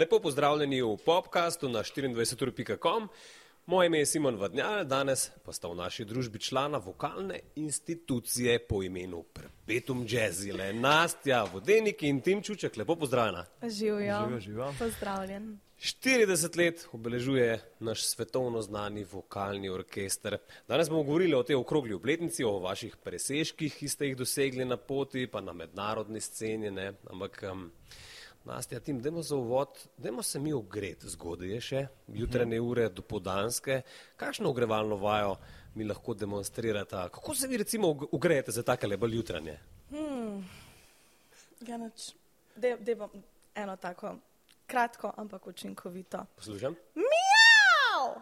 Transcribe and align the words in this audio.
Lepo 0.00 0.18
pozdravljeni 0.20 0.82
v 0.82 0.96
podkastu 1.04 1.68
na 1.68 1.78
24.com. 1.78 3.08
Moje 3.66 3.86
ime 3.86 3.98
je 3.98 4.06
Simon 4.06 4.36
Vadnjal, 4.36 4.84
danes 4.84 5.26
pa 5.44 5.52
sta 5.52 5.68
v 5.68 5.74
naši 5.76 6.06
družbi 6.08 6.40
člana 6.40 6.78
vokalne 6.78 7.40
institucije 7.54 8.58
po 8.68 8.80
imenu 8.82 9.22
Perpetuum 9.22 10.06
Jazzile, 10.08 10.72
Nastja, 10.72 11.42
Vodenik 11.52 12.02
in 12.02 12.20
Tim 12.20 12.42
Čuček. 12.42 12.76
Lepo 12.76 12.96
pozdravljena. 12.96 13.44
Živijo. 13.62 14.22
Živijo, 14.22 14.40
živijo. 14.40 14.72
Pozdravljen. 14.78 15.58
40 15.80 16.56
let 16.58 16.88
obeležuje 16.92 17.60
naš 17.80 18.04
svetovno 18.04 18.62
znani 18.62 19.04
vokalni 19.04 19.68
orkester. 19.68 20.38
Danes 20.68 20.88
bomo 20.88 21.02
govorili 21.02 21.34
o 21.34 21.42
tej 21.42 21.56
okrogli 21.56 21.94
obletnici, 21.94 22.44
o 22.44 22.58
vaših 22.58 22.96
presežkih, 22.96 23.76
ki 23.76 23.88
ste 23.88 24.06
jih 24.06 24.16
dosegli 24.16 24.64
na 24.64 24.76
poti, 24.76 25.26
pa 25.26 25.40
na 25.40 25.52
mednarodni 25.52 26.20
sceni. 26.20 26.70
Ne? 26.70 26.92
Ampak, 27.10 27.44
um, 27.52 27.70
Nastja, 28.44 28.80
tim, 28.80 29.02
dajmo 29.02 29.22
za 29.22 29.36
uvod, 29.36 29.68
dajmo 29.96 30.22
se 30.22 30.38
mi 30.38 30.52
ogreti, 30.52 31.08
zgodaj 31.08 31.48
je 31.48 31.60
še, 31.60 31.80
jutranje 32.08 32.60
ure 32.60 32.88
do 32.88 33.02
podanske. 33.02 33.82
Kakšno 34.16 34.48
ogrevalno 34.50 34.96
vajo 34.96 35.36
mi 35.74 35.84
lahko 35.84 36.14
demonstrirate? 36.14 36.96
Kako 37.12 37.34
se 37.34 37.48
vi 37.48 37.56
recimo 37.56 37.90
ogrejete 38.12 38.52
za 38.52 38.62
take 38.62 38.96
bolj 38.96 39.16
jutranje? 39.16 39.58
Ja, 41.60 41.76
nič. 41.76 42.14
De, 42.56 42.76
de 42.80 42.94
bom 42.94 43.10
eno 43.54 43.76
tako 43.76 44.14
kratko, 44.66 45.12
ampak 45.16 45.46
učinkovito. 45.46 46.24
Poslušam? 46.36 46.74
Miau! 46.96 48.14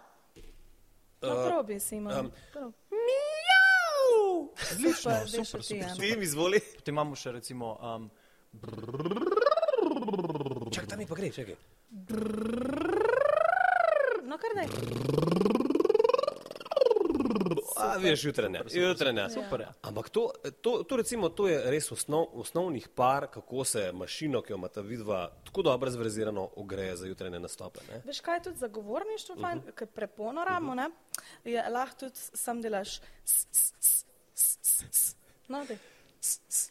No, 1.23 1.29
Uh, 1.35 1.47
probi 1.47 1.81
si 1.81 1.97
ima. 1.97 2.21
um, 2.21 2.31
Um, 2.55 2.75
Odlično, 4.73 4.93
Super, 4.95 5.29
super, 5.29 5.47
super, 5.47 5.61
ti, 5.61 5.67
super. 5.67 5.83
Jan. 5.83 5.97
Tim, 5.97 6.23
izvoli. 6.23 6.61
Potem 6.77 6.95
imamo 6.95 7.17
še 7.17 7.33
recimo. 7.33 7.73
Um, 7.83 8.11
tam 8.61 9.28
mi 10.99 11.07
pa 11.07 11.15
gre, 11.15 11.31
čakaj. 11.31 11.55
No, 14.25 14.39
kar 14.39 14.51
ne. 14.57 14.67
A, 17.77 17.97
veš, 17.97 18.25
jutranje. 18.25 18.61
jutranje. 18.71 19.29
super, 19.31 19.61
ja. 19.61 19.73
Ampak 19.83 20.09
to, 20.09 20.31
to, 20.61 20.83
to, 20.83 20.97
recimo, 20.97 21.29
to 21.29 21.49
je 21.49 21.71
res 21.71 21.93
osnov, 21.93 22.27
osnovnih 22.35 22.89
par, 22.89 23.29
kako 23.31 23.65
se 23.65 23.93
mašino, 23.93 24.43
ki 24.43 24.53
jo 24.53 24.57
imata 24.57 24.81
vidva, 24.81 25.31
tako 25.45 25.63
dobro 25.63 25.91
zvezirano 25.91 26.49
ogreje 26.57 26.97
za 26.97 27.07
jutranje 27.07 27.39
nastope. 27.41 27.81
Ne? 27.91 28.03
Veš, 28.05 28.21
kaj 28.21 28.37
je 28.37 28.43
tudi 28.43 28.59
zagovorništvo, 28.59 29.35
uh 29.35 29.41
Mhm. 29.41 29.59
-huh. 29.59 29.73
ker 29.73 29.87
preponoramo, 29.87 30.75
ne? 30.75 30.91
Je 31.45 31.71
lahko 31.71 31.97
tudi 31.99 32.15
sam 32.17 32.63
delaš. 32.63 33.01
s, 33.25 33.47
s, 33.53 33.73
s, 33.81 34.05
s, 34.35 34.59
s, 34.63 34.85
s. 34.91 35.17
No, 35.49 35.65
daj. 35.65 35.79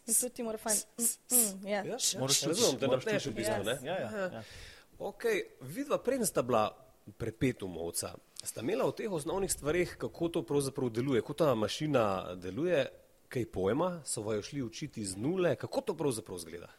In 0.08 0.14
tudi 0.14 0.34
ti 0.34 0.44
mora 0.44 0.58
fajn. 0.58 0.78
Mm, 0.98 1.36
mm, 1.36 1.68
ja. 1.68 1.84
Moraš 2.20 2.40
tudi- 2.40 2.48
razumem, 2.48 2.80
da 2.80 2.88
moraš 2.88 3.06
napneš 3.06 3.26
v 3.26 3.32
bistvu. 3.32 3.64
Ne? 3.64 3.80
ja, 3.84 4.00
ja, 4.00 4.10
ja. 4.34 4.44
Ok, 5.00 5.24
vidva 5.62 5.98
predn 5.98 6.26
sta 6.26 6.42
bila 6.42 6.72
prepetumovca. 7.18 8.16
Sta 8.44 8.62
imela 8.62 8.86
v 8.88 8.92
teh 8.94 9.12
osnovnih 9.12 9.52
stvarih, 9.52 9.96
kako 9.98 10.30
to 10.30 10.44
pravzaprav 10.44 10.90
deluje, 10.90 11.22
kako 11.22 11.34
ta 11.34 11.56
mašina 11.56 12.36
deluje, 12.36 12.86
kaj 13.30 13.46
pojma, 13.46 14.02
so 14.06 14.22
vaju 14.22 14.42
šli 14.42 14.62
učiti 14.62 15.06
z 15.06 15.18
nule, 15.18 15.56
kako 15.56 15.82
to 15.82 15.98
pravzaprav 15.98 16.38
zgleda. 16.38 16.70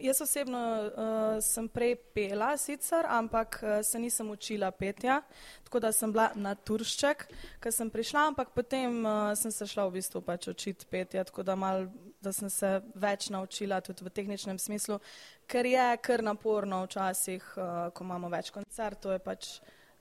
Jaz 0.00 0.20
osebno 0.20 0.58
uh, 0.58 1.42
sem 1.44 1.66
prej 1.68 1.94
pela 2.14 2.54
sicer, 2.56 3.04
ampak 3.08 3.60
uh, 3.62 3.68
se 3.84 3.98
nisem 3.98 4.30
učila 4.30 4.70
petja, 4.70 5.20
tako 5.64 5.80
da 5.80 5.92
sem 5.92 6.12
bila 6.12 6.30
na 6.34 6.54
turšček, 6.54 7.26
ker 7.60 7.72
sem 7.72 7.90
prišla, 7.92 8.22
ampak 8.30 8.54
potem 8.56 9.04
uh, 9.04 9.34
sem 9.36 9.52
se 9.52 9.68
šla 9.68 9.84
v 9.88 9.98
bistvu 9.98 10.22
pač 10.24 10.48
učiti 10.48 10.88
petja, 10.88 11.24
tako 11.28 11.44
da, 11.44 11.56
mal, 11.56 11.84
da 12.24 12.32
sem 12.32 12.48
se 12.48 12.80
več 12.96 13.28
naučila 13.28 13.82
tudi 13.84 14.06
v 14.06 14.14
tehničnem 14.16 14.58
smislu, 14.58 14.96
ker 15.44 15.68
je 15.68 15.86
kar 16.00 16.24
naporno 16.24 16.80
včasih, 16.86 17.52
uh, 17.58 17.92
ko 17.92 18.04
imamo 18.08 18.32
več 18.32 18.48
koncertov, 18.56 19.18
je 19.18 19.24
pač 19.24 19.52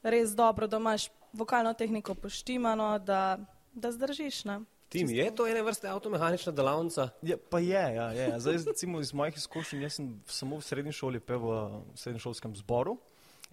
res 0.04 0.32
dobro, 0.32 0.68
da 0.72 0.80
imaš 0.80 1.10
vokalno 1.36 1.76
tehniko 1.76 2.16
poštimano, 2.16 2.94
da, 3.04 3.36
da 3.76 3.92
zdržiš. 3.92 4.46
Ne? 4.48 4.62
Tim, 4.90 5.10
je 5.10 5.36
to 5.36 5.46
ene 5.48 5.62
vrste 5.62 5.88
avtomehanična 5.88 6.52
delavnica? 6.52 7.10
Je, 7.22 7.38
pa 7.38 7.60
je, 7.60 7.70
ja, 7.96 8.08
je. 8.12 8.30
ja. 8.30 8.40
Zdaj, 8.40 8.58
recimo 8.68 9.00
iz 9.00 9.14
mojih 9.14 9.38
izkušenj, 9.38 9.84
jaz 9.86 10.00
sem 10.00 10.08
samo 10.26 10.58
v 10.58 10.66
srednji 10.66 10.94
šoli 10.98 11.20
pel 11.22 11.44
v 11.44 11.58
srednješolskem 11.96 12.56
zboru. 12.58 12.98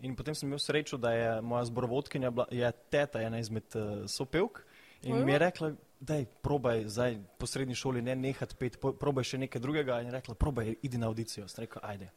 In 0.01 0.17
potem 0.17 0.35
sem 0.35 0.49
imel 0.49 0.61
srečo, 0.61 0.97
da 0.97 1.13
je 1.13 1.41
moja 1.41 1.65
zborovodkinja, 1.69 2.31
bila, 2.31 2.47
je 2.51 2.73
teta 2.91 3.21
ena 3.21 3.39
izmed 3.41 3.77
uh, 3.77 4.07
sopevk. 4.09 4.63
In 5.03 5.25
mi 5.25 5.33
je 5.33 5.39
rekla, 5.39 5.71
da 6.01 6.15
je 6.15 6.27
probaj 6.43 6.89
zdaj 6.89 7.19
po 7.39 7.47
srednji 7.47 7.75
šoli 7.75 8.03
ne 8.03 8.17
nehati 8.17 8.57
pet, 8.57 8.81
probaj 8.81 9.25
še 9.25 9.39
nekaj 9.45 9.61
drugega. 9.61 10.01
In 10.01 10.09
je 10.09 10.17
rekla, 10.17 10.35
probaj, 10.35 10.75
idi 10.83 10.99
na 10.99 11.09
audicijo. 11.09 11.49
Sem 11.49 11.65
rekel, 11.65 11.85
ajde. 11.85 12.11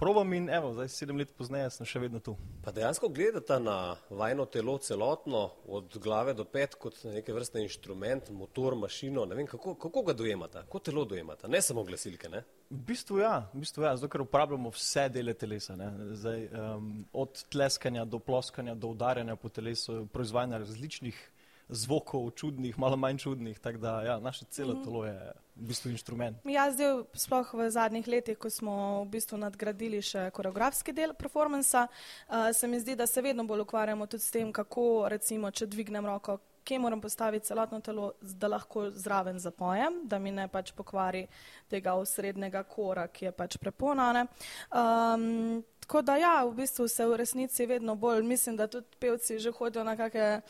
Probam 0.00 0.32
in 0.32 0.50
evo, 0.50 0.72
zdaj 0.72 0.88
sedem 0.88 1.18
let 1.20 1.32
pozneje 1.36 1.66
sem 1.74 1.84
še 1.84 2.00
vedno 2.00 2.22
tu. 2.24 2.32
Pa 2.64 2.72
dejansko 2.72 3.10
gledata 3.12 3.58
na 3.60 3.74
vajno 4.08 4.46
telo 4.48 4.78
celotno, 4.80 5.42
od 5.68 5.98
glave 6.00 6.32
do 6.32 6.46
pet, 6.48 6.72
kot 6.80 7.02
neke 7.04 7.34
vrste 7.36 7.60
inštrument, 7.60 8.30
motor, 8.32 8.78
mašino. 8.80 9.26
Ne 9.28 9.36
vem, 9.36 9.48
kako, 9.50 9.74
kako 9.82 10.02
ga 10.06 10.14
dojemata, 10.16 10.62
kako 10.64 10.80
telo 10.88 11.04
dojemata, 11.04 11.50
ne 11.52 11.60
samo 11.60 11.84
glasilke. 11.84 12.30
Ne? 12.32 12.40
V 12.70 12.80
bistvu 12.88 13.20
ja, 13.20 13.34
v 13.52 13.60
bistvu 13.60 13.84
ja, 13.84 13.92
zato 14.00 14.08
ker 14.08 14.24
uporabljamo 14.24 14.72
vse 14.72 15.04
dele 15.12 15.36
telesa. 15.36 15.76
ne. 15.76 15.90
Zdaj, 16.16 16.48
um, 16.48 16.88
od 17.12 17.44
tleskanja 17.52 18.06
do 18.08 18.22
ploskanja 18.24 18.74
do 18.74 18.94
udarjanja 18.96 19.36
po 19.36 19.52
telesu, 19.52 20.06
proizvajanja 20.16 20.62
različnih 20.64 21.20
zvokov, 21.70 22.30
čudnih, 22.30 22.78
malo 22.78 22.96
manj 22.96 23.18
čudnih. 23.18 23.58
Tako 23.58 23.78
da 23.78 24.02
ja, 24.02 24.18
naše 24.20 24.44
celo 24.50 24.74
telo 24.84 25.04
je 25.06 25.32
v 25.56 25.68
bistvu 25.68 25.90
inštrument. 25.90 26.38
Ja, 26.44 26.70
zdaj, 26.72 27.04
sploh 27.14 27.54
v 27.54 27.70
zadnjih 27.70 28.08
letih, 28.08 28.38
ko 28.38 28.50
smo 28.50 29.04
v 29.04 29.10
bistvu 29.16 29.38
nadgradili 29.38 30.02
še 30.02 30.30
koreografski 30.34 30.92
del 30.96 31.14
performansa, 31.14 31.86
uh, 31.86 32.50
se 32.56 32.68
mi 32.68 32.80
zdi, 32.80 32.96
da 32.96 33.06
se 33.06 33.22
vedno 33.22 33.44
bolj 33.44 33.66
ukvarjamo 33.66 34.06
tudi 34.06 34.24
s 34.24 34.34
tem, 34.34 34.52
kako, 34.52 35.08
recimo, 35.12 35.50
če 35.50 35.68
dvignem 35.70 36.06
roko, 36.06 36.38
kje 36.64 36.78
moram 36.78 37.00
postaviti 37.00 37.46
celotno 37.46 37.80
telo, 37.80 38.12
da 38.20 38.48
lahko 38.48 38.90
zraven 38.90 39.38
zapojem, 39.38 40.00
da 40.04 40.18
mi 40.18 40.30
ne 40.30 40.48
pač 40.48 40.72
pokvari 40.72 41.26
tega 41.68 41.94
osrednjega 41.94 42.62
kora, 42.62 43.06
ki 43.08 43.24
je 43.24 43.32
pač 43.32 43.56
preponane. 43.56 44.26
Um, 44.70 45.62
tako 45.80 46.02
da 46.02 46.16
ja, 46.16 46.34
v 46.44 46.54
bistvu 46.54 46.88
se 46.88 47.06
v 47.06 47.16
resnici 47.16 47.66
vedno 47.66 47.94
bolj, 47.94 48.22
mislim, 48.22 48.56
da 48.56 48.66
tudi 48.66 48.86
pevci 48.98 49.38
že 49.38 49.50
hodijo 49.50 49.84
na 49.84 49.96
kakšne 49.96 50.42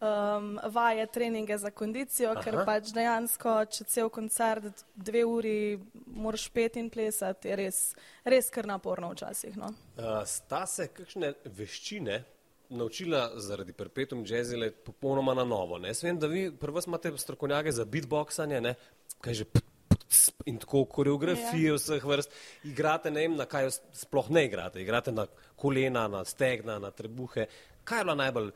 um, 0.00 0.58
vaje, 0.72 1.06
treninge 1.06 1.58
za 1.58 1.70
kondicijo, 1.70 2.30
Aha. 2.32 2.42
ker 2.42 2.62
pač 2.64 2.92
dejansko, 2.96 3.58
če 3.70 3.84
cel 3.84 4.08
koncert 4.08 4.84
dve 4.94 5.24
uri 5.24 5.58
moraš 6.06 6.48
pet 6.48 6.76
in 6.76 6.90
plesati, 6.90 7.48
je 7.48 7.56
res, 7.56 7.82
res 8.24 8.50
kar 8.50 8.66
naporno 8.66 9.10
včasih. 9.12 9.56
No. 9.56 9.72
Uh, 9.98 10.22
sta 10.24 10.64
se 10.66 10.88
kakšne 10.88 11.34
veščine 11.44 12.22
naučila 12.68 13.30
zaradi 13.36 13.72
perpetuum 13.72 14.24
jazzile 14.24 14.70
popolnoma 14.72 15.34
na 15.34 15.44
novo. 15.44 15.78
Ne? 15.78 15.88
Jaz 15.88 16.02
vem, 16.02 16.18
da 16.18 16.26
vi 16.26 16.50
prvo 16.52 16.80
imate 16.86 17.12
strokovnjake 17.12 17.72
za 17.72 17.84
beatboxanje, 17.84 18.60
ne? 18.60 18.74
kaj 19.20 19.34
že 19.34 19.44
p- 19.44 19.60
p- 19.88 19.96
ts- 20.06 20.32
in 20.46 20.58
tako 20.58 20.84
koreografije 20.86 21.68
ja. 21.68 21.74
vseh 21.74 22.04
vrst. 22.04 22.30
Igrate, 22.64 23.10
ne 23.10 23.20
vem, 23.20 23.36
na 23.36 23.44
kaj 23.46 23.70
sploh 23.92 24.30
ne 24.30 24.44
igrate. 24.44 24.82
Igrate 24.82 25.12
na 25.12 25.26
kolena, 25.56 26.08
na 26.08 26.24
stegna, 26.24 26.78
na 26.78 26.90
trebuhe. 26.90 27.46
Kaj 27.84 27.98
je 27.98 28.04
bila 28.04 28.14
najbolj 28.16 28.50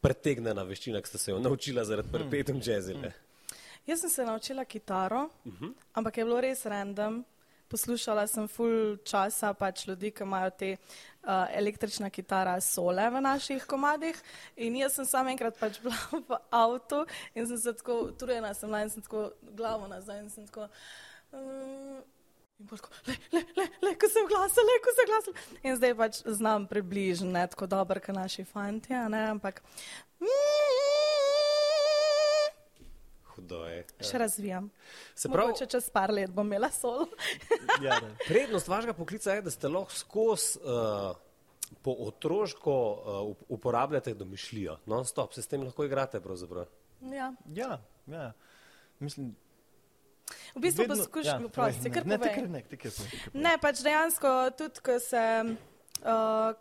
pretegnjena 0.00 0.62
veščina, 0.62 1.00
ki 1.00 1.08
ste 1.08 1.18
se 1.18 1.30
jo 1.30 1.38
naučila 1.38 1.84
zaradi 1.84 2.12
perpetuum 2.12 2.60
jazzile? 2.60 3.12
Jaz 3.86 4.00
sem 4.00 4.10
se 4.10 4.24
naučila 4.24 4.64
kitaro, 4.64 5.28
uh 5.44 5.52
Mhm. 5.52 5.64
-huh. 5.64 5.72
ampak 5.92 6.16
je 6.18 6.24
bilo 6.24 6.40
res 6.40 6.66
random. 6.66 7.24
Poslušala 7.68 8.26
sem 8.26 8.48
full 8.48 8.96
časa 8.98 9.52
pač 9.54 9.86
ljudi, 9.86 10.10
ki 10.10 10.22
imajo 10.22 10.50
te 10.50 10.76
električna 11.26 12.10
kitara 12.10 12.60
sole 12.60 13.10
v 13.10 13.20
naših 13.20 13.64
komadih. 13.66 14.18
In 14.56 14.76
jaz 14.76 14.98
sem 14.98 15.06
samo 15.06 15.30
enkrat 15.30 15.58
pač 15.60 15.80
bila 15.82 15.96
v 16.28 16.40
avtu 16.50 17.04
in 17.34 17.46
sem 17.46 17.58
se 17.58 17.76
tako, 17.76 18.00
utrujena 18.12 18.54
sem 18.54 18.68
bila 18.68 18.82
in 18.82 18.90
sem 18.90 19.02
tako 19.02 19.30
glavo 19.42 19.88
nazaj 19.90 20.20
in 20.24 20.30
sem 20.30 20.46
tako. 20.46 20.68
Um, 21.32 22.04
In 22.56 22.64
tako, 22.66 22.88
le, 23.04 23.14
le, 23.32 23.40
le, 23.56 23.64
le, 23.84 23.90
ko 24.00 24.08
sem 24.08 24.24
glasila, 24.30 24.62
le, 24.64 24.76
ko 24.80 24.92
sem 24.96 25.08
glasila. 25.10 25.42
In 25.60 25.74
zdaj 25.76 25.92
pač 25.98 26.20
znam 26.38 26.64
približno, 26.70 27.28
ne 27.28 27.42
tako 27.52 27.66
dobro, 27.68 28.00
kot 28.00 28.16
naši 28.16 28.46
fanti, 28.48 28.96
ne, 29.12 29.26
ampak 29.34 29.60
Hudo 33.36 33.64
je. 33.64 33.84
še 34.00 34.18
razvijam. 34.18 34.70
Se 35.14 35.28
pravi, 35.28 35.52
Mogoče 35.52 35.66
čez 35.66 35.90
par 35.90 36.10
let 36.10 36.30
bom 36.30 36.46
imela 36.46 36.70
solo. 36.70 37.06
Ja. 37.84 38.00
Prednost 38.26 38.68
vašega 38.68 38.94
poklica 38.94 39.32
je, 39.32 39.42
da 39.42 39.50
ste 39.50 39.68
lahko 39.68 39.92
skozi 39.92 40.58
uh, 40.58 41.16
po 41.82 41.92
otroško 42.00 42.72
uh, 42.72 42.98
up- 43.30 43.44
uporabljate 43.48 44.14
domišljijo. 44.14 44.78
Non-stop 44.86 45.34
se 45.34 45.42
s 45.42 45.46
tem 45.46 45.62
lahko 45.62 45.84
igrate. 45.84 46.20
pravzaprav. 46.20 46.66
ja. 47.02 47.32
ja, 47.54 47.78
ja. 48.06 48.32
Mislim, 48.98 49.34
V 50.56 50.60
bistvu 50.60 50.86
poskušam, 50.88 51.42
ja, 51.42 51.46
ja, 51.46 51.48
prosti, 51.48 51.78
povej, 51.78 51.92
kar 51.94 52.06
ne, 52.06 52.10
ne, 52.10 52.18
povej. 52.18 52.34
tikar 52.34 52.48
ne, 52.50 52.62
tikar 52.62 52.90
povej, 52.92 53.10
tikar 53.10 53.30
povej. 53.30 53.42
Ne, 53.42 53.58
pač 53.62 53.82
dejansko 53.84 54.30
tudi, 54.58 54.80
ko 54.82 54.96
se. 54.98 55.22
Uh, 56.02 56.54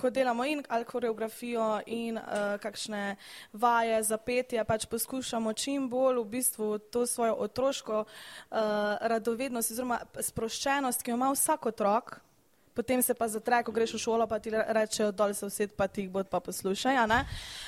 ko 0.00 0.10
delamo 0.10 0.44
in 0.44 0.62
ali 0.68 0.84
koreografijo 0.84 1.80
in 1.86 2.16
uh, 2.16 2.24
kakšne 2.60 3.16
vaje 3.52 4.02
za 4.02 4.16
petje, 4.16 4.64
pač 4.64 4.86
poskušamo 4.86 5.52
čim 5.52 5.88
bolj 5.88 6.22
v 6.22 6.24
bistvu 6.24 6.78
to 6.78 7.06
svojo 7.06 7.34
otroško 7.34 7.98
uh, 8.00 8.58
radovednost 9.00 9.70
oziroma 9.70 10.00
sproščenost, 10.20 11.02
ki 11.02 11.12
jo 11.12 11.18
ima 11.20 11.28
vsak 11.34 11.66
otrok, 11.66 12.16
potem 12.74 13.02
se 13.02 13.14
pa 13.14 13.28
zatre, 13.28 13.60
ko 13.62 13.72
greš 13.72 13.94
v 13.98 14.00
šolo, 14.00 14.26
pa 14.26 14.38
ti 14.40 14.50
rečejo, 14.50 15.12
dol 15.12 15.34
se 15.34 15.46
used, 15.46 15.76
pa 15.76 15.88
ti 15.88 16.06
jih 16.06 16.10
bod 16.10 16.30
pa 16.32 16.40
poslušaj. 16.40 16.96
a 16.96 17.06
ne. 17.06 17.20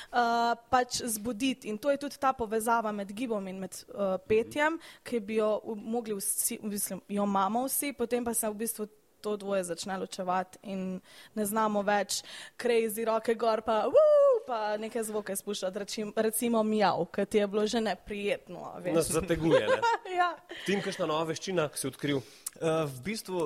Uh, 0.09 0.57
pač 0.73 1.03
zbuditi 1.05 1.69
in 1.69 1.77
to 1.77 1.91
je 1.91 2.01
tudi 2.01 2.17
ta 2.17 2.33
povezava 2.33 2.91
med 2.91 3.13
gibom 3.13 3.47
in 3.47 3.59
med 3.59 3.77
uh, 3.93 4.17
petjem, 4.17 4.79
ki 5.03 5.19
bi 5.19 5.37
jo 5.37 5.61
mogli 5.77 6.17
vsi, 6.17 6.59
bistvu, 6.63 7.01
jo 7.07 7.23
imamo 7.29 7.67
vsi, 7.67 7.93
potem 7.93 8.25
pa 8.25 8.33
se 8.33 8.49
v 8.49 8.57
bistvu 8.65 8.89
to 9.23 9.37
dvoje 9.39 9.63
začne 9.63 9.95
ločevati 9.97 10.59
in 10.67 10.99
ne 11.33 11.45
znamo 11.47 11.81
več 11.81 12.19
crazy 12.59 13.05
roke 13.07 13.35
gor, 13.35 13.63
pa, 13.63 13.85
wuu, 13.87 14.19
pa 14.47 14.75
neke 14.77 14.99
zvoke 15.03 15.35
spuščati, 15.35 15.79
rečim, 15.79 16.11
recimo 16.19 16.59
mijav, 16.63 17.05
ki 17.15 17.25
ti 17.25 17.39
je 17.39 17.47
bilo 17.47 17.63
že 17.67 17.79
neprijetno. 17.81 18.59
a 18.67 18.79
veš. 18.83 18.93
Nas 18.93 19.11
zateguje. 19.11 19.63
Ne? 19.63 19.79
ja. 20.19 20.33
Tim, 20.65 20.83
kakšna 20.83 21.07
nova 21.07 21.23
veščina 21.31 21.69
si 21.73 21.87
odkril? 21.87 22.19
Uh, 22.53 22.83
v 22.85 22.99
bistvu 23.07 23.37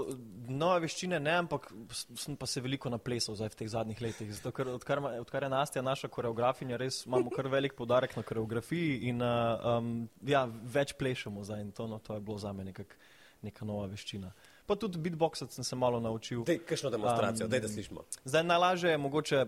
nove 0.52 0.82
veščine 0.84 1.20
ne, 1.22 1.38
ampak 1.40 1.70
s- 1.94 2.08
sem 2.20 2.36
pa 2.36 2.50
se 2.50 2.60
veliko 2.60 2.90
naplesal 2.90 3.38
zdaj 3.38 3.54
v 3.54 3.60
teh 3.62 3.70
zadnjih 3.72 4.02
letih. 4.04 4.34
Zato, 4.36 4.52
ker 4.52 4.74
odkar, 4.74 5.00
odkar 5.22 5.46
je 5.46 5.52
Nastja 5.54 5.86
naša 5.86 6.10
koreografinja, 6.12 6.76
res 6.82 7.06
imamo 7.06 7.30
kar 7.32 7.48
velik 7.48 7.78
podarek 7.78 8.18
na 8.18 8.26
koreografiji 8.28 8.98
in 9.08 9.22
uh, 9.22 9.78
um, 9.78 9.94
ja, 10.26 10.44
več 10.50 10.92
plešemo 10.98 11.46
zdaj 11.46 11.62
in 11.62 11.72
to, 11.72 11.88
no, 11.88 12.02
to 12.04 12.18
je 12.18 12.26
bilo 12.26 12.36
za 12.42 12.52
me 12.54 12.66
nekak, 12.68 12.98
neka 13.46 13.66
nova 13.66 13.86
veščina. 13.88 14.34
Pa 14.68 14.76
tudi 14.76 15.00
beatboxati 15.00 15.50
sem 15.50 15.64
se 15.64 15.76
malo 15.76 16.00
naučil. 16.00 16.44
Dej, 16.44 16.60
kakšno 16.60 16.90
demonstracijo, 16.90 17.46
Um, 17.46 17.50
dej, 17.50 17.60
da 17.60 17.68
slišimo. 17.70 18.02
Zdaj 18.26 18.44
najlažje 18.44 18.90
je 18.90 18.98
mogoče 19.00 19.46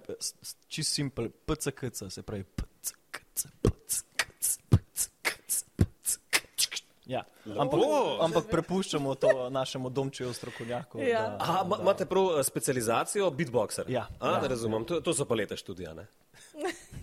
čist 0.67 0.91
simpel, 0.91 1.27
PCKC, 1.45 2.07
se 2.09 2.21
pravi 2.23 2.43
PCKC, 2.45 3.47
PCKC, 3.61 4.59
PCKC, 4.69 5.65
PCKC. 5.75 6.83
Ja, 7.05 7.23
ampak, 7.49 7.73
Lepo. 7.75 8.17
ampak 8.21 8.45
prepuščamo 8.47 9.15
to 9.15 9.49
našemu 9.49 9.89
domčeju 9.89 10.31
strokovnjaku. 10.31 10.99
Ja. 11.01 11.21
da- 11.21 11.37
Aha, 11.41 11.63
ma- 11.65 11.81
imate 11.81 12.05
prav 12.05 12.39
eh, 12.39 12.43
specializacijo 12.43 13.31
beatboxer? 13.31 13.89
Ja. 13.89 14.07
A, 14.19 14.27
Ja. 14.29 14.39
da 14.39 14.47
razumem, 14.47 14.85
to, 14.85 15.01
to 15.01 15.13
so 15.13 15.25
pa 15.25 15.35
leta 15.35 15.55
študija, 15.55 15.93
ne? 15.93 16.07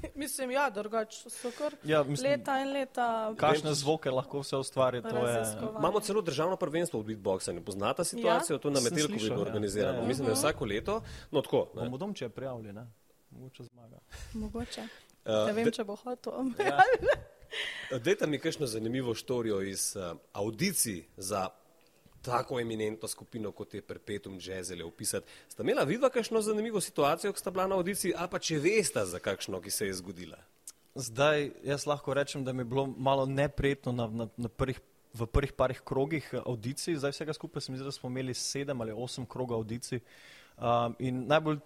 Mislim, 0.15 0.51
ja, 0.51 0.71
drugače 0.71 1.31
so 1.31 1.51
kar 1.59 1.75
Ja, 1.85 2.03
mislim, 2.03 2.31
leta 2.31 2.61
in 2.61 2.73
leta. 2.73 3.35
Kakšne 3.39 3.75
zvoke 3.75 4.11
lahko 4.11 4.41
vse 4.41 4.57
ustvari, 4.57 5.03
to 5.03 5.27
je. 5.27 5.43
Imamo 5.79 6.01
celo 6.01 6.23
državno 6.23 6.57
prvenstvo 6.57 7.01
v 7.01 7.05
beatboxanju. 7.05 7.65
Poznate 7.65 8.05
situacijo? 8.05 8.59
To 8.59 8.71
na 8.71 8.81
Metelku 8.81 9.13
vedno 9.13 9.37
ja. 9.37 9.41
organiziramo. 9.41 9.99
Ja, 9.99 10.03
ja. 10.03 10.09
Mislim, 10.09 10.27
da 10.27 10.33
je 10.33 10.35
vsako 10.35 10.65
leto. 10.65 11.03
No, 11.31 11.43
tako. 11.43 11.71
ne. 11.75 11.83
Bomo 11.83 11.97
domče 11.99 12.29
prijavili, 12.29 12.73
ne? 12.73 12.87
Mogoče 13.31 13.63
zmaga. 13.65 13.99
Mogoče. 14.33 14.81
Uh, 15.25 15.47
Ne 15.47 15.53
vem, 15.53 15.65
de- 15.65 15.71
če 15.71 15.85
bo 15.85 15.97
hotel. 15.97 16.33
Ja. 16.59 16.79
Dajte 17.99 18.27
mi 18.27 18.39
kakšno 18.39 18.67
zanimivo 18.67 19.15
štorijo 19.15 19.63
iz 19.63 19.97
uh, 19.97 20.17
audicij 20.33 21.05
za 21.17 21.49
tako 22.27 22.61
eminentno 22.61 23.09
skupino, 23.09 23.53
kot 23.53 23.75
je 23.75 23.83
Perpetuum 23.83 24.39
ali 24.73 24.83
opisati. 24.83 25.27
Sta 25.49 25.63
imela 25.63 25.85
vidva 25.85 26.11
kakšno 26.11 26.43
zanimivo 26.43 26.81
situacijo, 26.81 27.33
ko 27.33 27.39
sta 27.39 27.51
bila 27.51 27.67
na 27.67 27.77
audiciji, 27.77 28.13
ali 28.17 28.31
pa 28.31 28.39
če 28.39 28.59
veste 28.59 29.05
za 29.05 29.19
kakšno, 29.19 29.61
ki 29.61 29.71
se 29.71 29.87
je 29.87 29.95
zgodila? 29.95 30.39
Zdaj, 30.95 31.51
jaz 31.65 31.87
lahko 31.87 32.15
rečem, 32.15 32.45
da 32.45 32.53
mi 32.53 32.61
je 32.61 32.65
bilo 32.73 32.87
malo 32.87 33.27
neprijetno 33.27 33.93
na, 33.93 34.07
na, 34.09 34.29
na 34.37 34.49
prvih, 34.49 34.81
v 35.15 35.27
prvih 35.27 35.53
parih 35.53 35.81
krogih 35.85 36.29
eh, 36.33 36.41
audicij. 36.47 36.97
Zdaj 36.97 37.13
vsega 37.13 37.33
skupaj 37.33 37.63
se 37.63 37.73
mi 37.73 37.79
zdi, 37.79 37.85
da 37.85 37.93
smo 37.93 38.11
imeli 38.11 38.35
sedem 38.35 38.81
ali 38.81 38.93
osem 38.93 39.27
krogov 39.27 39.61
audicij. 39.61 40.01
Um, 40.57 40.97
in 40.99 41.27
najbolj 41.27 41.59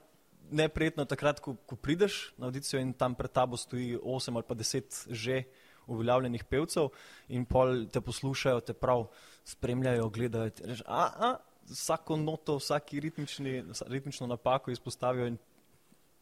neprijetno 0.51 1.03
je 1.03 1.12
takrat, 1.15 1.41
ko, 1.41 1.55
ko 1.67 1.77
prideš 1.77 2.33
na 2.39 2.47
audicijo 2.47 2.81
in 2.81 2.93
tam 2.93 3.15
pred 3.15 3.33
tabo 3.33 3.57
stoji 3.57 3.99
osem 4.03 4.37
ali 4.37 4.45
pa 4.49 4.55
deset 4.55 5.07
že 5.09 5.43
uveljavljenih 5.91 6.45
pevcev 6.45 6.91
in 7.29 7.45
pol 7.45 7.87
te 7.93 8.01
poslušajo, 8.01 8.61
te 8.61 8.75
prav 8.75 9.09
spremljajo, 9.45 10.09
gledajo. 10.09 10.51
Rečeš, 10.65 10.85
a, 10.87 11.07
a, 11.29 11.31
vsako 11.71 12.17
noto, 12.17 12.57
vsaki 12.59 13.01
ritmični, 13.01 13.65
ritmično 13.87 14.27
napako 14.27 14.71
izpostavijo. 14.71 15.27
In, 15.27 15.39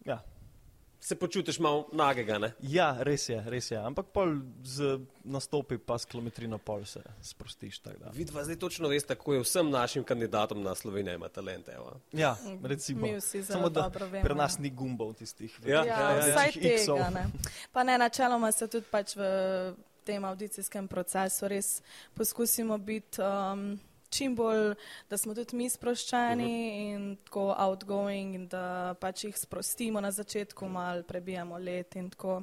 ja, 0.07 0.23
Se 1.01 1.15
počutiš 1.15 1.59
malo 1.59 1.89
nagega, 1.93 2.39
ne? 2.39 2.53
Ja, 2.61 2.97
res 3.01 3.29
je, 3.29 3.39
res 3.47 3.71
je. 3.71 3.79
Ampak 3.79 4.07
pol 4.13 4.41
z 4.65 4.99
nastopi 5.25 5.79
pa 5.79 5.99
s 5.99 6.05
kilometrino 6.05 6.59
pol 6.59 6.85
se 6.85 7.01
sprostiš. 7.23 7.81
Vidva 8.13 8.45
zdaj 8.45 8.57
točno 8.57 8.89
veste, 8.89 9.15
kako 9.15 9.35
je 9.35 9.41
vsem 9.41 9.71
našim 9.71 10.05
kandidatom 10.05 10.63
na 10.63 10.75
Sloveniji 10.75 11.15
ima 11.15 11.29
talente. 11.29 11.73
Evo. 11.73 12.01
Ja, 12.13 12.37
recimo. 12.63 13.07
Mi 13.07 13.17
vsi 13.17 13.43
zelo 13.43 13.59
Samo 13.59 13.69
da 13.69 13.87
vemo, 13.87 14.25
pri 14.25 14.35
nas 14.35 14.59
ja. 14.59 14.63
ni 14.63 14.71
gumbov 14.71 15.15
tistih. 15.15 15.61
Ja, 15.67 15.85
Ja, 15.85 15.85
ja, 15.85 16.11
ja, 16.11 16.19
vsaj 16.19 16.47
večjih 16.47 16.65
X-ov. 16.73 16.97
tega. 16.97 17.11
Ne. 17.11 17.27
Pa 17.73 17.85
ne, 17.85 17.99
načeloma 17.99 18.53
se 18.53 18.69
tudi 18.69 18.87
pač 18.91 19.17
v 19.17 19.23
tem 20.05 20.25
audicijskem 20.25 20.89
procesu 20.89 21.49
res 21.49 21.83
poskusimo 22.15 22.79
biti 22.79 23.21
um, 23.23 23.79
čim 24.11 24.37
bolj, 24.37 24.75
da 25.11 25.19
smo 25.19 25.35
tudi 25.35 25.57
mi 25.57 25.69
sproščeni 25.71 26.45
uh 26.45 26.51
-huh. 26.51 26.95
in 26.95 27.17
tako 27.25 27.55
outgoing 27.59 28.35
in 28.35 28.49
da 28.49 28.95
pač 29.01 29.25
jih 29.25 29.39
sprostimo 29.39 30.01
na 30.01 30.11
začetku, 30.11 30.69
mal 30.69 31.03
prebijamo 31.03 31.59
let 31.59 31.97
in 31.97 32.11
tako. 32.11 32.43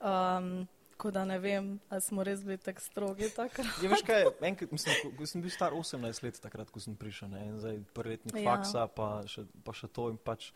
Um, 0.00 0.68
Tako 1.02 1.10
da 1.10 1.24
ne 1.24 1.38
vem, 1.38 1.80
ali 1.88 2.00
smo 2.00 2.24
res 2.24 2.44
bili 2.44 2.58
tako 2.58 2.80
strogi 2.80 3.30
takrat. 3.36 3.66
Ja, 3.82 3.88
veš 3.90 4.02
kaj, 4.06 4.24
enkrat, 4.50 4.72
mislim, 4.72 4.94
ko, 5.02 5.10
ko 5.18 5.26
sem 5.26 5.42
bil 5.42 5.50
star 5.50 5.72
18 5.72 6.22
let, 6.22 6.40
takrat, 6.40 6.70
ko 6.70 6.80
sem 6.80 6.96
prišel, 6.96 7.28
ne, 7.28 7.46
in 7.46 7.58
zdaj 7.58 7.80
prvi 7.94 8.10
letnik 8.10 8.36
ja. 8.36 8.44
faksa, 8.50 8.86
pa 8.86 9.22
še, 9.26 9.42
pa 9.64 9.72
še 9.72 9.88
to 9.88 10.10
in 10.10 10.16
pač, 10.16 10.52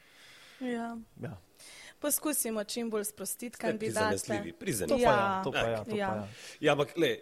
Ja. 0.60 0.96
ja. 1.20 1.36
Poskusimo 2.06 2.64
čim 2.64 2.90
bolj 2.90 3.04
sprostiti 3.04 3.56
Ste 3.56 3.60
kandidate. 3.60 3.86
prizanesljivi, 4.16 4.52
To 4.52 4.58
prizanesljivi. 4.58 5.04
pa 5.04 5.10
Ja. 5.10 5.16
ja, 5.16 5.42
to 5.44 5.52
pa 5.52 5.58
ja, 5.60 5.84
to 5.84 5.90
Ja. 5.92 6.08
pa 6.08 6.14
ja. 6.14 6.28
Ja, 6.60 6.72
ampak 6.72 6.92
le, 6.96 7.18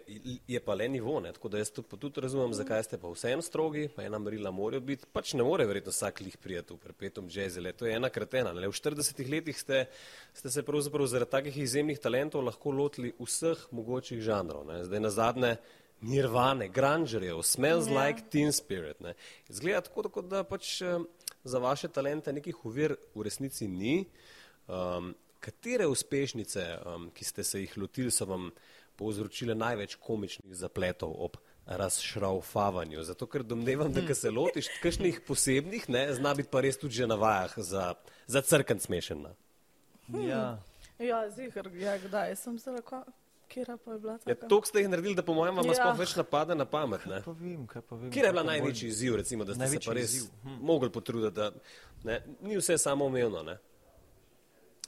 je 0.47 0.59
pa 0.59 0.73
le 0.73 0.87
nivo, 0.87 1.19
ne? 1.19 1.33
tako 1.33 1.49
da 1.49 1.57
jaz 1.57 1.71
to 1.71 1.81
pa 1.81 1.97
tudi 1.97 2.21
razumem, 2.21 2.53
zakaj 2.53 2.83
ste 2.83 2.97
pa 2.97 3.09
vseeno 3.09 3.41
strogi, 3.41 3.87
pa 3.87 4.03
ena 4.03 4.19
merila 4.19 4.51
morajo 4.51 4.81
biti, 4.81 5.05
pač 5.07 5.33
ne 5.33 5.43
more 5.43 5.65
verjetno 5.65 5.89
vsak 5.89 6.21
lih 6.21 6.37
prijeti 6.37 6.73
v 6.73 6.77
perpetuum 6.77 7.27
jazzele, 7.27 7.73
to 7.73 7.85
je 7.85 7.95
ena 7.95 8.09
kretena. 8.09 8.53
Ne? 8.53 8.61
Le 8.61 8.67
v 8.67 8.73
40 8.73 9.25
letih 9.27 9.57
ste, 9.57 9.85
ste 10.33 10.49
se 10.49 10.61
pravzaprav 10.61 11.07
zaradi 11.07 11.31
takih 11.31 11.57
izjemnih 11.57 11.99
talentov 11.99 12.43
lahko 12.43 12.69
lotili 12.71 13.13
vseh 13.19 13.57
mogočih 13.71 14.21
žanrov. 14.21 14.65
Ne? 14.65 14.83
Zdaj 14.83 14.99
na 14.99 15.09
zadnje 15.11 15.51
Nirvane, 16.03 16.69
Grangerjev, 16.69 17.41
Smells 17.41 17.87
Ja. 17.87 17.97
like 17.99 18.21
Teen 18.29 18.51
Spirit. 18.51 19.01
Ne? 19.01 19.15
Zgleda 19.49 19.81
tako, 19.81 20.03
tako, 20.03 20.21
da 20.23 20.43
pač 20.43 20.81
eh, 20.81 20.99
za 21.43 21.57
vaše 21.57 21.87
talente 21.89 22.29
nekih 22.31 22.65
uvir 22.65 22.93
v 23.15 23.23
resnici 23.23 23.67
ni. 23.67 24.05
Um, 24.67 25.13
katere 25.39 25.87
uspešnice, 25.87 26.77
um, 26.85 27.09
ki 27.13 27.25
ste 27.25 27.43
se 27.43 27.59
jih 27.61 27.77
lotili, 27.77 28.11
so 28.11 28.25
vam 28.25 28.49
povzročile 28.95 29.55
največ 29.55 29.95
komičnih 30.01 30.55
zapletov 30.55 31.13
ob 31.17 31.37
razšraufavanju? 31.65 33.03
Zato, 33.03 33.27
ker 33.27 33.43
domnevam, 33.43 33.91
da 33.93 34.01
ko 34.07 34.15
se 34.15 34.31
lotiš 34.31 34.69
kakšnih 34.81 35.21
posebnih, 35.27 35.89
ne, 35.89 36.07
zna 36.13 36.33
biti 36.33 36.49
pa 36.51 36.61
res 36.61 36.77
tudi 36.77 36.93
že 36.95 37.07
na 37.07 37.15
vajah 37.15 37.53
za, 37.57 37.93
za 38.27 38.41
crkven 38.41 38.79
smešen. 38.79 39.21
ne. 39.27 40.27
ja. 40.27 40.57
Ja, 40.99 41.29
zihar, 41.29 41.67
ja, 41.75 41.97
kdaj 41.99 42.35
sem 42.39 42.59
se 42.59 42.71
rekel, 42.71 43.01
kje 43.51 43.65
pa 43.85 43.91
je 43.91 43.99
bila 43.99 44.13
Ja, 44.13 44.35
taka? 44.35 44.47
to 44.47 44.61
ste 44.63 44.79
jih 44.79 44.89
naredili, 44.89 45.15
da 45.15 45.23
po 45.23 45.33
mojem 45.33 45.55
vam 45.55 45.65
Ja. 45.67 45.73
sploh 45.75 45.97
več 45.99 46.15
napade 46.15 46.55
na 46.55 46.65
pamet. 46.65 47.05
Ne? 47.05 47.21
Pa 47.25 47.31
vem, 47.31 47.67
kaj 47.67 47.81
pa 47.81 47.95
vem. 47.95 48.11
Kje 48.11 48.23
je 48.23 48.31
bila 48.31 48.43
največji 48.43 48.87
izziv, 48.87 49.15
recimo, 49.15 49.43
da 49.43 49.53
ste 49.53 49.67
se 49.67 49.79
pa 49.85 49.93
res 49.93 50.13
izziv, 50.13 50.29
hm. 50.43 50.57
mogli 50.61 50.89
potruditi, 50.89 51.35
da 51.35 51.51
ne, 52.03 52.21
ni 52.41 52.55
vse 52.57 52.77
samoumevno. 52.77 53.43
Ne? 53.43 53.57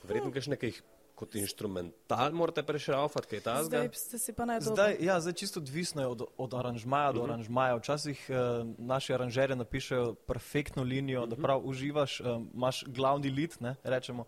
Verjetno 0.08 0.32
ki 0.32 0.72
jih 0.72 0.84
kot 1.18 1.36
inštrumental 1.36 2.34
morate 2.38 2.62
prešraufati, 2.64 3.28
kaj 3.32 3.42
ta 3.42 3.56
Zdaj 3.66 3.90
ste 3.98 4.20
si 4.22 4.34
pa 4.38 4.46
najbolj. 4.46 4.70
Zdaj, 4.70 4.98
ja, 5.02 5.18
zdaj 5.22 5.34
čisto 5.34 5.60
odvisno 5.60 6.04
je 6.06 6.08
od, 6.14 6.22
od 6.38 6.54
aranžmaja 6.54 7.16
do 7.18 7.24
aranžmaja. 7.26 7.80
Včasih 7.82 8.22
eh, 8.30 8.36
naši 8.78 9.16
aranžerji 9.18 9.58
napišejo 9.58 10.14
perfektno 10.30 10.86
linijo, 10.86 11.26
da 11.26 11.36
prav 11.36 11.66
uživaš, 11.66 12.20
eh, 12.22 12.38
imaš 12.54 12.84
glavni 12.88 13.34
lit, 13.34 13.58
ne, 13.60 13.76
rečemo. 13.84 14.28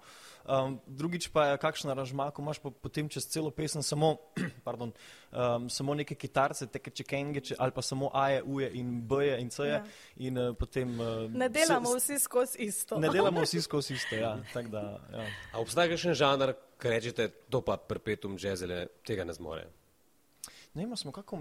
Um, 0.50 0.80
drugič 0.90 1.28
pa 1.30 1.46
je 1.46 1.58
kakšen 1.62 1.92
aranžma, 1.94 2.32
ko 2.34 2.42
imaš 2.42 2.58
pa 2.58 2.72
potem 2.74 3.06
čez 3.06 3.28
celo 3.30 3.52
pesem 3.54 3.84
samo, 3.86 4.18
pardon, 4.68 4.90
um, 5.30 5.70
samo 5.70 5.94
neke 5.94 6.18
kitarce, 6.18 6.66
teke 6.74 6.90
čekengeče 6.90 7.56
ali 7.60 7.72
pa 7.76 7.82
samo 7.86 8.10
aje, 8.14 8.42
uje 8.42 8.72
in 8.74 8.96
bje 9.06 9.38
in 9.42 9.54
ceje. 9.54 9.70
Ja. 9.70 9.84
Ja. 9.86 10.26
In 10.26 10.38
uh, 10.38 10.56
potem. 10.58 11.00
Uh, 11.00 11.30
Ne 11.30 11.50
delamo 11.50 11.94
vsi 11.96 12.20
skozi 12.20 12.66
isto. 12.66 12.98
Ne 12.98 13.14
delamo 13.14 13.46
vsi 13.46 13.62
skozi 13.62 13.94
isto, 13.94 14.16
ja. 14.16 14.38
tak 14.54 14.74
Da, 14.74 15.00
ja. 15.14 15.26
A 15.54 15.62
obstaja 15.62 15.90
kakšen 15.94 16.18
žanr, 16.18 16.54
ki 16.82 16.90
rečete, 16.90 17.30
to 17.50 17.62
pa 17.62 17.78
perpetuum 17.78 18.38
jazzele 18.38 18.88
tega 19.06 19.26
ne 19.26 19.34
zmore? 19.34 19.68
Ne 20.72 20.86
vem, 20.86 20.96
smo 20.96 21.12
kako 21.12 21.40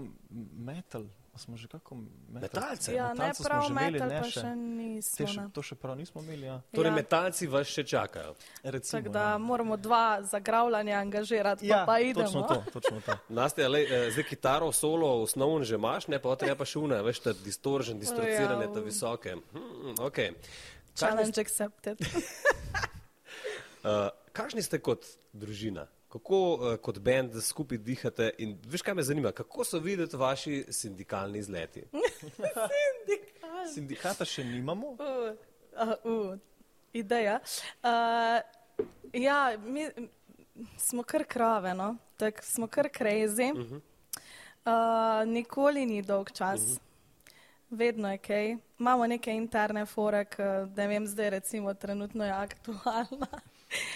metal, 0.57 1.03
smo 1.35 1.53
že 1.55 1.67
kako 1.67 1.95
metal. 1.95 2.41
Metalce? 2.41 2.91
Ja, 2.91 3.07
ne 3.07 3.13
Metalce 3.15 3.35
smo 3.35 3.45
prav 3.45 3.61
že 3.61 3.69
imeli, 3.69 3.91
metal, 3.93 4.09
ne 4.09 4.17
pa 4.17 4.25
še. 4.25 4.31
še 4.31 4.41
Te 4.41 4.55
nismo. 4.55 5.27
še, 5.27 5.37
ne. 5.37 5.49
to 5.49 5.61
še 5.61 5.75
prav 5.75 5.95
nismo 5.95 6.21
imeli, 6.21 6.43
ja. 6.43 6.55
Torej, 6.71 6.89
Ja. 6.89 6.95
metalci 6.95 7.47
vas 7.47 7.67
še 7.67 7.83
čakajo. 7.85 8.33
Recimo, 8.65 8.97
Tako 8.97 9.09
da 9.09 9.23
ja. 9.27 9.37
moramo 9.39 9.77
dva 9.77 10.01
zagravljanja 10.23 10.97
angažirati, 10.97 11.63
Ja, 11.63 11.77
pa, 11.79 11.85
pa 11.87 11.99
idemo. 12.01 12.25
točno 12.25 12.41
to, 12.43 12.57
točno 12.73 13.01
to. 13.01 13.15
Nastja, 13.31 13.67
lej, 13.67 13.85
eh, 13.85 14.11
zdaj 14.11 14.23
kitaro 14.25 14.71
solo 14.71 15.21
osnovno 15.21 15.63
že 15.63 15.75
imaš, 15.75 16.07
ne 16.07 16.17
pa 16.17 16.35
treba 16.35 16.55
pa 16.55 16.65
še 16.65 16.79
une, 16.79 16.97
veš, 16.99 17.19
ta 17.21 17.31
distoržen, 17.35 17.95
distorcirane, 17.97 18.65
Ja. 18.65 18.73
ta 18.73 18.79
visoke. 18.81 19.37
Hmm, 19.53 19.93
okay. 19.99 20.33
Challenge 20.93 21.37
accepted. 21.37 22.01
Uh, 23.79 24.09
kakšni 24.33 24.59
ste 24.59 24.79
kot 24.79 25.05
družina? 25.31 25.85
Kako 26.09 26.53
uh, 26.53 26.77
kot 26.81 26.99
bend 26.99 27.35
skupaj 27.43 27.77
dihate 27.77 28.31
in 28.41 28.55
veš, 28.65 28.81
kaj 28.81 28.95
me 28.97 29.03
zanima, 29.03 29.31
kako 29.31 29.63
so 29.63 29.79
videti 29.79 30.17
vaši 30.17 30.65
sindikalni 30.69 31.39
izleti? 31.39 31.83
Sindikata 33.73 34.25
še 34.25 34.43
nimamo. 34.43 34.95
Uh, 34.97 35.35
uh, 35.77 35.93
uh, 36.03 36.39
ideja. 36.93 37.39
Uh, 37.83 38.41
ja, 39.13 39.57
mi 39.65 39.85
smo 40.77 41.03
kar 41.03 41.23
krave, 41.29 41.73
no? 41.73 41.95
tak 42.17 42.43
smo 42.43 42.67
kar 42.67 42.89
crazy. 42.97 43.51
Uh 43.53 43.59
-huh. 43.59 43.81
uh, 44.65 45.27
nikoli 45.27 45.85
ni 45.85 46.01
dolg 46.01 46.31
čas. 46.31 46.61
Uh 46.61 46.67
-huh. 46.67 46.79
Vedno 47.69 48.11
je 48.11 48.17
kaj. 48.17 48.57
Imamo 48.79 49.07
neke 49.07 49.31
interne 49.31 49.85
fore, 49.85 50.25
da 50.67 50.87
vem, 50.87 51.07
zdaj 51.07 51.29
recimo 51.29 51.73
trenutno 51.73 52.25
je 52.25 52.31
aktualna 52.31 53.27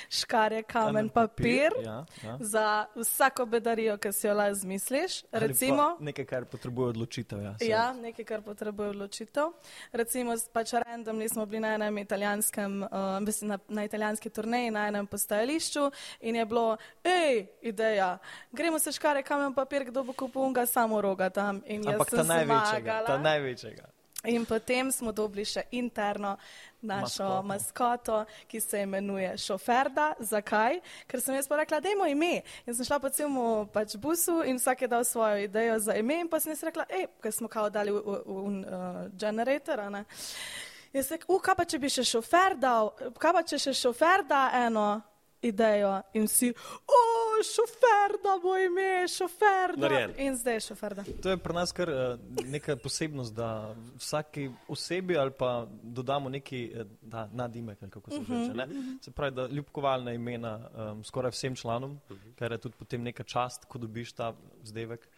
škare, 0.09 0.63
kamen, 0.63 1.09
papir, 1.09 1.69
papir 1.71 1.85
ja, 1.85 2.05
ja. 2.23 2.37
za 2.39 2.85
vsako 2.95 3.45
bedarijo, 3.45 3.97
ki 3.97 4.11
si 4.11 4.27
jo 4.27 4.33
lahko 4.33 4.55
zmisliš. 4.55 5.23
Recimo, 5.31 5.97
nekaj, 5.99 6.25
kar 6.25 6.45
potrebuje 6.45 6.89
odločitev. 6.89 7.41
Ja, 7.41 7.55
ja, 7.61 7.93
nekaj, 7.93 8.25
kar 8.25 8.41
potrebuje 8.41 8.89
odločitev. 8.89 9.53
Recimo, 9.91 10.35
pač 10.53 10.73
random 10.73 11.17
nismo 11.17 11.45
bili 11.45 11.59
na 11.59 11.73
enem 11.75 11.97
italijanskem, 11.97 12.83
uh, 12.83 13.33
na, 13.41 13.59
na 13.67 13.83
italijanski 13.83 14.29
turneji, 14.29 14.71
na 14.71 14.87
enem 14.87 15.07
postajališču 15.07 15.89
in 16.21 16.35
je 16.35 16.45
bilo, 16.45 16.77
hej, 17.03 17.47
ideja, 17.61 18.17
gremo 18.51 18.79
se 18.79 18.91
škare, 18.91 19.23
kamen, 19.23 19.53
papir, 19.53 19.85
kdo 19.89 20.03
bo 20.03 20.13
kupil 20.13 20.41
unga, 20.41 20.65
samo 20.65 21.01
roga 21.01 21.29
tam. 21.29 21.61
Ampak 21.87 22.09
ta 22.09 22.23
največjega, 22.23 23.03
ta 23.07 23.17
največjega. 23.17 23.92
In 24.23 24.45
potem 24.45 24.91
smo 24.91 25.11
dobili 25.11 25.43
še 25.43 25.65
interno 25.75 26.37
našo 26.81 27.41
maskoto, 27.43 27.43
maskoto 27.43 28.25
ki 28.47 28.59
se 28.59 28.81
imenuje 28.81 29.37
Šoferda. 29.37 30.13
Zakaj? 30.19 30.79
Ker 31.07 31.21
sem 31.21 31.35
jaz 31.35 31.47
pa 31.47 31.57
rekla, 31.59 31.79
da 31.83 31.91
imamo 31.91 32.07
ime. 32.07 32.41
In 32.65 32.75
sem 32.75 32.87
šla 32.87 33.01
po 33.03 33.11
celom 33.11 33.67
pač 33.67 33.97
busu 33.99 34.39
in 34.47 34.59
vsak 34.59 34.81
je 34.81 34.87
dal 34.87 35.03
svojo 35.03 35.43
idejo 35.43 35.79
za 35.79 35.95
ime. 35.99 36.21
In 36.23 36.31
pa 36.31 36.39
sem 36.39 36.55
jaz 36.55 36.63
rekla, 36.63 36.87
hej, 36.89 37.09
ker 37.19 37.35
smo 37.35 37.51
kao 37.51 37.69
dali 37.69 37.91
v, 37.91 37.99
v, 37.99 38.19
v 38.25 38.63
uh, 38.63 39.01
generator. 39.11 39.83
Jaz 40.93 41.07
sem 41.07 41.19
rekla, 41.19 41.39
kaj 41.43 41.55
pa 41.59 41.67
če 41.67 41.79
bi 41.83 41.91
še 41.91 42.07
šofer 42.07 42.55
dal, 42.55 42.93
kaj 43.19 43.35
pa 43.35 43.43
če 43.43 43.59
še 43.59 43.75
šofer 43.75 44.23
da 44.29 44.45
eno 44.63 44.87
idejo 45.43 46.01
in 46.13 46.31
vsi, 46.31 46.53
o, 46.87 46.99
šofer, 47.43 48.17
da 48.23 48.39
bo 48.43 48.57
ime, 48.57 49.07
šofer. 49.07 49.75
In 50.17 50.35
zdaj 50.35 50.53
je 50.53 50.59
šofer. 50.59 50.95
To 51.23 51.29
je 51.29 51.37
pri 51.37 51.53
nas 51.53 51.71
kar 51.71 51.89
uh, 51.89 52.19
neka 52.45 52.75
posebnost, 52.75 53.33
da 53.33 53.75
vsaki 53.97 54.49
osebi 54.67 55.17
ali 55.17 55.31
pa 55.31 55.67
dodamo 55.83 56.29
neki 56.29 56.73
uh, 56.75 57.19
nadimek, 57.31 57.79
kako 57.89 58.11
se 58.11 58.17
reče. 58.17 58.33
Uh 58.33 58.37
-huh. 58.37 59.03
Se 59.03 59.11
pravi, 59.11 59.35
da 59.35 59.47
ljubkovalna 59.47 60.13
imena 60.13 60.69
um, 60.91 61.03
skoraj 61.03 61.31
vsem 61.31 61.55
članom, 61.55 61.91
uh 61.91 62.17
-huh. 62.17 62.35
kar 62.35 62.51
je 62.51 62.57
tudi 62.57 62.75
potem 62.79 63.03
neka 63.03 63.23
čast, 63.23 63.65
ko 63.65 63.77
dobiš 63.77 64.13
ta 64.13 64.33
zdevek. 64.63 65.09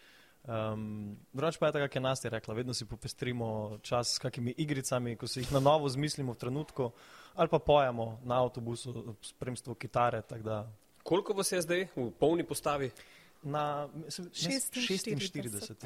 Um, 0.46 1.18
Drugač 1.34 1.58
pa 1.58 1.66
je 1.66 1.72
tako, 1.74 1.88
kot 1.88 1.96
je 1.96 2.02
nas 2.02 2.24
je 2.24 2.30
rekla, 2.30 2.54
vedno 2.54 2.74
si 2.74 2.86
popestrimo 2.86 3.80
čas 3.82 4.14
s 4.16 4.20
kakimi 4.20 4.54
igricami, 4.58 5.16
ko 5.16 5.28
se 5.28 5.40
jih 5.40 5.52
na 5.52 5.60
novo 5.60 5.90
zmislimo 5.90 6.34
v 6.34 6.38
trenutku 6.38 6.92
ali 7.36 7.50
pa 7.50 7.60
pojemo 7.60 8.20
na 8.24 8.44
avtobusu, 8.44 9.16
spremstvo 9.22 9.76
kitare. 9.76 10.22
Koliko 11.06 11.34
vas 11.38 11.52
je 11.52 11.62
zdaj 11.62 11.84
v 11.96 12.10
polni 12.20 12.44
postavi? 12.44 12.90
Na 13.46 13.88
46. 14.10 15.86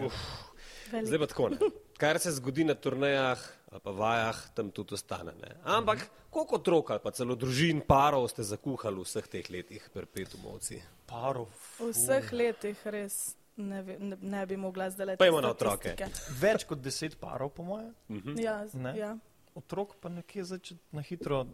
Zdaj 1.04 1.20
pa 1.20 1.28
tako. 1.28 1.50
Ne? 1.50 1.58
Kar 2.00 2.20
se 2.24 2.32
zgodi 2.32 2.64
na 2.64 2.74
turnejah 2.74 3.42
ali 3.72 3.82
pa 3.84 3.92
vajah, 3.92 4.40
tam 4.56 4.72
tudi 4.72 4.96
ostane. 4.96 5.34
Ne? 5.42 5.52
Ampak 5.64 5.98
mhm. 5.98 6.08
koliko 6.30 6.56
otrok 6.56 6.92
ali 6.96 7.04
pa 7.04 7.12
celo 7.12 7.36
družin, 7.36 7.82
parov 7.88 8.30
ste 8.32 8.48
zakuhali 8.48 8.96
v 8.96 9.04
vseh 9.04 9.28
teh 9.28 9.52
letih, 9.52 9.90
perpetumovci? 9.94 10.80
Parov. 11.06 11.52
V 11.80 11.92
vseh 11.92 12.32
letih 12.32 12.80
res. 12.88 13.36
Ne, 13.60 13.84
ne, 13.84 14.16
ne 14.22 14.46
bi 14.48 14.56
mogla 14.56 14.88
zdaj 14.90 15.06
le. 15.06 15.18
Pa 15.20 15.28
imamo 15.28 15.44
na 15.44 15.52
otroke. 15.52 15.98
Več 16.40 16.64
kot 16.64 16.80
deset 16.80 17.20
parov, 17.20 17.52
po 17.52 17.68
mojem. 17.68 17.92
Uh 18.08 18.16
mhm. 18.16 18.30
-huh. 18.30 18.42
Ja, 18.42 18.96
ja 18.96 19.18
otrok 19.60 20.00
pa 20.00 20.10
nekje 20.10 20.44
začeti 20.44 20.82
na 20.96 21.02
hitro, 21.02 21.46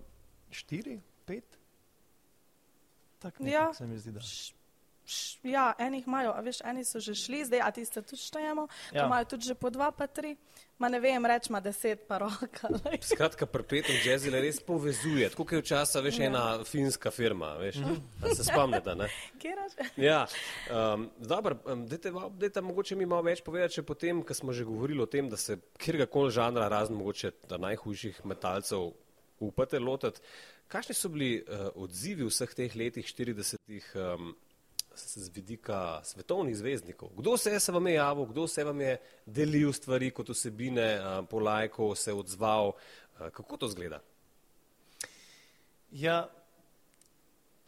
štiri, 0.54 1.00
pet. 1.26 1.58
Tako 3.20 3.48
ja. 3.48 3.74
se 3.74 3.88
mi 3.88 3.98
zdi. 3.98 4.12
Da. 4.12 4.22
Ja, 5.44 5.74
enih 5.80 6.08
imajo, 6.08 6.32
a 6.34 6.42
veš, 6.42 6.64
eni 6.66 6.82
so 6.86 7.00
že 7.00 7.14
šli, 7.16 7.44
zdaj, 7.46 7.62
a 7.62 7.70
ti 7.72 7.86
ste 7.86 8.02
tudi 8.02 8.22
štajemo, 8.22 8.68
ja. 8.94 9.06
imajo 9.06 9.26
tudi 9.36 9.46
že 9.46 9.56
po 9.56 9.70
dva, 9.70 9.92
pa 9.94 10.08
tri, 10.08 10.34
ma 10.82 10.90
ne 10.90 10.98
vem, 11.00 11.26
rečma 11.26 11.62
deset, 11.62 12.08
pa 12.10 12.18
roka. 12.26 12.72
Skratka, 13.14 13.46
perpetuum 13.46 14.00
jazzile 14.02 14.42
res 14.42 14.58
povezuje, 14.66 15.30
tako 15.30 15.46
je 15.56 15.62
včasih, 15.62 16.02
veš, 16.08 16.20
ja. 16.20 16.32
ena 16.32 16.44
finska 16.66 17.14
firma, 17.14 17.54
veš, 17.62 17.76
mm 17.76 17.86
-hmm. 17.86 18.36
se 18.36 18.44
spomnite, 18.44 18.96
ne? 18.96 19.10
Kjeraš? 19.42 19.72
Ja, 19.98 20.26
um, 20.74 21.10
dobro, 21.18 21.58
um, 21.66 21.86
dajte 22.30 22.62
mogoče 22.62 22.96
mi 22.96 23.06
malo 23.06 23.22
več 23.22 23.44
povedati, 23.46 23.74
če 23.74 23.84
potem, 23.84 24.24
ko 24.24 24.34
smo 24.34 24.54
že 24.54 24.66
govorili 24.66 25.02
o 25.02 25.06
tem, 25.06 25.30
da 25.30 25.38
se 25.38 25.58
kjerga 25.78 26.06
kol 26.06 26.30
žanra, 26.30 26.68
razen 26.68 26.98
mogoče 26.98 27.32
najhujših 27.58 28.26
metalcev, 28.26 28.92
upate 29.40 29.80
lotati, 29.80 30.22
kakšni 30.68 30.96
so 30.96 31.10
bili 31.10 31.44
uh, 31.44 31.68
odzivi 31.76 32.24
v 32.24 32.30
vseh 32.30 32.54
teh 32.56 32.76
letih, 32.76 33.06
40-ih, 33.06 33.92
um, 33.96 34.36
z 34.96 35.30
vidika 35.36 36.02
svetovnih 36.04 36.56
zvezdnikov. 36.58 37.10
Kdo 37.16 37.38
se 37.38 37.52
je 37.52 37.60
se 37.60 37.72
vam 37.72 37.88
javil, 37.88 38.26
kdo 38.26 38.48
se 38.48 38.64
vam 38.64 38.82
je 38.82 38.98
delil 39.26 39.74
stvari 39.74 40.12
kot 40.12 40.30
osebine, 40.30 41.00
po 41.30 41.40
lajku 41.40 41.96
se 41.96 42.14
odzval, 42.14 42.72
kako 43.32 43.58
to 43.58 43.68
zgleda? 43.68 44.00
Ja, 45.92 46.30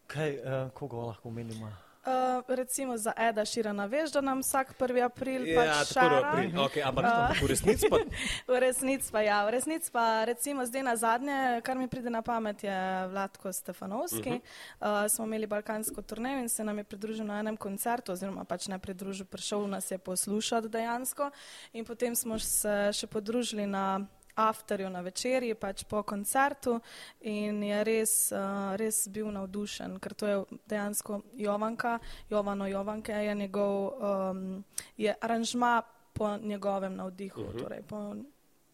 kaj, 0.08 0.40
koga 0.74 0.98
lahko 0.98 1.30
omenimo? 1.30 1.72
Uh, 2.08 2.44
recimo 2.48 2.98
za 2.98 3.14
Eda 3.18 3.46
Širana, 3.46 3.86
veš, 3.86 4.12
da 4.12 4.22
nam 4.22 4.40
vsak 4.40 4.80
1. 4.80 5.06
april 5.06 5.48
ja, 5.48 5.56
pač 5.60 5.92
šara. 5.92 6.22
April. 6.24 6.52
Okay, 6.64 6.80
ampak 6.88 7.06
uh, 7.06 7.42
v 7.44 7.48
resnici 7.52 7.90
pa? 7.90 7.98
v 8.54 8.60
resnici 8.64 9.12
pa, 9.12 9.22
ja. 9.22 9.44
V 9.44 9.52
resnici 9.52 9.92
pa, 9.92 10.24
recimo 10.24 10.64
zdaj 10.66 10.84
na 10.88 10.96
zadnje, 10.96 11.62
kar 11.68 11.76
mi 11.76 11.90
pride 11.92 12.08
na 12.10 12.22
pamet, 12.24 12.64
je 12.64 13.08
Vladko 13.12 13.52
Stefanovski. 13.54 14.30
Uh 14.30 14.40
-huh. 14.80 15.04
uh, 15.04 15.12
smo 15.12 15.26
imeli 15.26 15.48
balkansko 15.48 16.02
turnejo 16.02 16.40
in 16.40 16.50
se 16.50 16.64
nam 16.64 16.78
je 16.78 16.84
pridružil 16.84 17.26
na 17.26 17.40
enem 17.40 17.58
koncertu, 17.58 18.12
oziroma 18.12 18.44
pač 18.44 18.68
ne 18.68 18.80
pridružil, 18.80 19.26
prišel 19.26 19.68
nas 19.68 19.92
je 19.92 19.98
poslušati 19.98 20.70
dejansko. 20.70 21.32
In 21.74 21.86
potem 21.86 22.16
smo 22.16 22.40
se 22.40 22.90
še 22.94 23.08
podružili 23.08 23.68
na 23.68 24.08
afterju 24.38 24.90
na 24.90 25.02
večerji, 25.02 25.56
pač 25.56 25.84
po 25.90 26.04
koncertu 26.04 26.80
in 27.22 27.64
je 27.64 27.84
res, 27.84 28.14
uh, 28.32 28.76
res 28.78 29.08
bil 29.10 29.32
navdušen, 29.34 29.98
ker 30.00 30.14
to 30.14 30.28
je 30.28 30.38
dejansko 30.70 31.22
Jovanka, 31.34 31.98
Jovano 32.30 32.68
Jovanke 32.68 33.14
je 33.14 33.36
njegov, 33.36 33.94
um, 33.98 34.64
je 34.98 35.16
aranžma 35.22 35.82
po 36.14 36.38
njegovem 36.38 36.96
navdihu, 36.96 37.42
uh 37.42 37.48
mhm. 37.48 37.58
-huh. 37.58 37.64
torej 37.64 37.82
po 37.82 38.14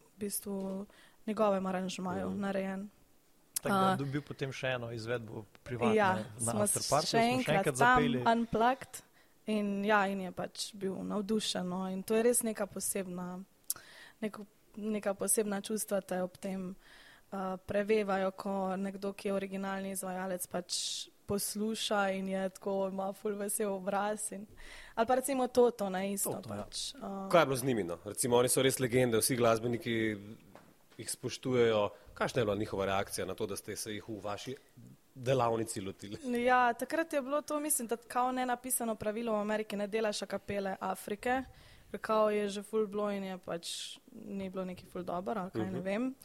v 0.04 0.18
bistvu 0.18 0.86
njegovem 1.26 1.66
aranžmaju 1.66 2.28
uh 2.28 2.32
mhm. 2.32 2.40
-huh. 2.40 2.46
narejen. 2.46 2.90
Tako 3.62 3.76
da 3.76 3.90
je 3.90 3.98
dobil 3.98 4.22
potem 4.22 4.52
še 4.52 4.68
eno 4.68 4.92
izvedbo 4.92 5.46
privatno 5.64 5.96
ja, 5.96 6.18
na 6.40 6.64
Afterparku, 6.64 7.08
še 7.08 7.18
enkrat, 7.18 7.46
še 7.46 7.58
enkrat 7.58 7.76
zapeli. 7.76 8.24
Unplugged 8.28 9.04
in 9.46 9.86
ja, 9.86 10.08
in 10.08 10.22
je 10.22 10.32
pač 10.32 10.74
bil 10.74 10.98
navdušen 11.04 11.70
no, 11.70 11.86
in 11.90 12.04
to 12.04 12.16
je 12.16 12.24
res 12.24 12.44
neka 12.44 12.68
posebna, 12.68 13.40
neko 14.22 14.46
neka 14.76 15.14
posebna 15.14 15.62
čustva 15.62 16.02
te 16.02 16.22
ob 16.22 16.38
tem 16.38 16.70
uh, 17.32 17.58
prevevajo, 17.66 18.32
ko 18.32 18.76
nekdo, 18.78 19.14
ki 19.14 19.28
je 19.28 19.34
originalni 19.34 19.92
izvajalec, 19.92 20.48
pač 20.48 20.78
posluša 21.26 22.10
in 22.18 22.30
je 22.30 22.50
tako, 22.50 22.90
ima 22.92 23.14
full 23.14 23.38
vesel 23.40 23.74
obraz. 23.74 24.32
In, 24.32 24.46
ali 24.96 25.08
pa 25.08 25.16
recimo 25.16 25.48
to, 25.48 25.72
to 25.72 25.90
na 25.90 26.06
isto. 26.06 26.32
To, 26.32 26.42
to, 26.42 26.56
ja. 26.56 26.64
pač, 26.64 26.94
ja. 26.94 27.00
uh, 27.00 27.30
Kaj 27.32 27.42
je 27.42 27.46
bilo 27.46 27.58
z 27.58 27.64
njimi? 27.64 27.84
No? 27.84 28.00
Recimo, 28.06 28.38
oni 28.38 28.50
so 28.50 28.62
res 28.62 28.80
legende, 28.80 29.22
vsi 29.22 29.38
glasbeniki 29.40 30.00
jih 30.98 31.12
spoštujejo. 31.12 31.90
Kakšna 32.14 32.42
je 32.42 32.46
bila 32.46 32.56
njihova 32.56 32.86
reakcija 32.86 33.26
na 33.26 33.36
to, 33.36 33.48
da 33.48 33.56
ste 33.56 33.76
se 33.76 33.96
jih 33.96 34.10
v 34.10 34.20
vaši 34.22 34.56
delavnici 35.16 35.82
lotili? 35.82 36.44
Ja, 36.44 36.74
takrat 36.74 37.14
je 37.14 37.22
bilo 37.22 37.42
to, 37.42 37.60
mislim, 37.60 37.88
da 37.88 37.98
kao 37.98 38.32
ne 38.32 38.46
napisano 38.46 38.96
pravilo 38.96 39.34
v 39.34 39.42
Ameriki, 39.42 39.76
ne 39.76 39.88
delaš 39.88 40.20
kapele 40.28 40.76
Afrike 40.80 41.44
kao 41.98 42.30
je 42.30 42.50
že 42.50 42.64
full 42.64 42.88
blow 42.88 43.18
in 43.18 43.24
je 43.24 43.38
pač 43.38 43.98
ni 44.26 44.50
bilo 44.50 44.66
neki 44.66 44.86
full 44.86 45.04
dobro, 45.04 45.42
ali 45.42 45.52
kaj 45.52 45.62
uh 45.62 45.68
-huh. 45.68 45.72
ne 45.72 45.80
mhm. 45.80 45.86
vem, 45.86 46.16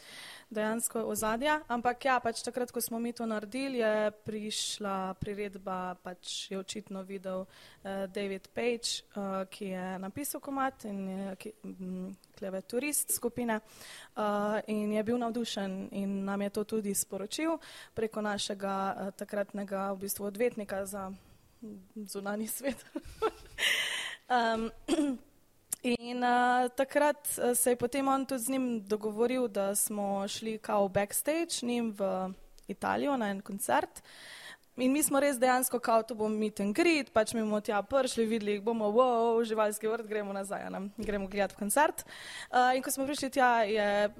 dejansko 0.50 1.02
ozadja. 1.02 1.60
Ampak 1.68 2.04
ja, 2.04 2.20
pač 2.20 2.42
takrat, 2.42 2.70
ko 2.70 2.80
smo 2.80 2.98
mi 2.98 3.12
to 3.12 3.26
naredili, 3.26 3.78
je 3.78 4.10
prišla 4.10 5.14
priredba, 5.14 5.94
pač 6.02 6.50
je 6.50 6.58
očitno 6.58 7.02
videl 7.02 7.40
uh, 7.40 7.46
David 8.14 8.48
Page, 8.48 9.02
uh, 9.16 9.48
ki 9.50 9.64
je 9.64 9.98
napisal 9.98 10.40
komat 10.40 10.84
in 10.84 11.08
je 11.08 11.52
mm, 11.64 12.16
kleveturist 12.38 13.14
skupine 13.14 13.60
uh, 14.16 14.22
in 14.66 14.92
je 14.92 15.02
bil 15.02 15.18
navdušen 15.18 15.88
in 15.92 16.24
nam 16.24 16.42
je 16.42 16.50
to 16.50 16.64
tudi 16.64 16.94
sporočil 16.94 17.58
preko 17.94 18.22
našega 18.22 18.96
uh, 18.96 19.10
takratnega 19.10 19.92
v 19.92 19.98
bistvu 19.98 20.24
odvetnika 20.24 20.86
za 20.86 21.12
zunani 21.94 22.46
svet. 22.46 22.84
um, 24.28 24.70
In 25.82 26.22
uh, 26.22 26.68
takrat 26.74 27.38
uh, 27.38 27.54
se 27.54 27.70
je 27.70 27.76
potem 27.76 28.08
on 28.08 28.26
tudi 28.26 28.42
z 28.42 28.48
njim 28.48 28.82
dogovoril, 28.82 29.48
da 29.48 29.74
smo 29.74 30.28
šli 30.28 30.58
kao 30.58 30.88
backstage 30.88 31.62
njim 31.62 31.94
v 31.98 32.32
Italijo 32.68 33.16
na 33.16 33.30
en 33.30 33.40
koncert. 33.40 34.02
In 34.76 34.92
mi 34.92 35.02
smo 35.02 35.20
res 35.20 35.38
dejansko 35.38 35.78
kao 35.78 36.02
to 36.02 36.14
bomo 36.14 36.34
meet 36.38 36.60
and 36.60 36.74
greet, 36.74 37.10
pač 37.10 37.32
mi 37.34 37.42
bomo 37.42 37.60
tja 37.60 37.80
prišli, 37.82 38.26
videli, 38.26 38.60
bomo, 38.60 38.90
wow, 38.94 39.38
živalski 39.44 39.88
vrt, 39.90 40.06
gremo 40.06 40.32
nazaj, 40.32 40.68
ne? 40.70 40.80
gremo 40.96 41.26
gledati 41.26 41.58
koncert. 41.58 42.04
Uh, 42.50 42.74
in 42.76 42.82
ko 42.82 42.90
smo 42.90 43.06
prišli 43.06 43.30
tja, 43.30 43.62
je 43.66 44.10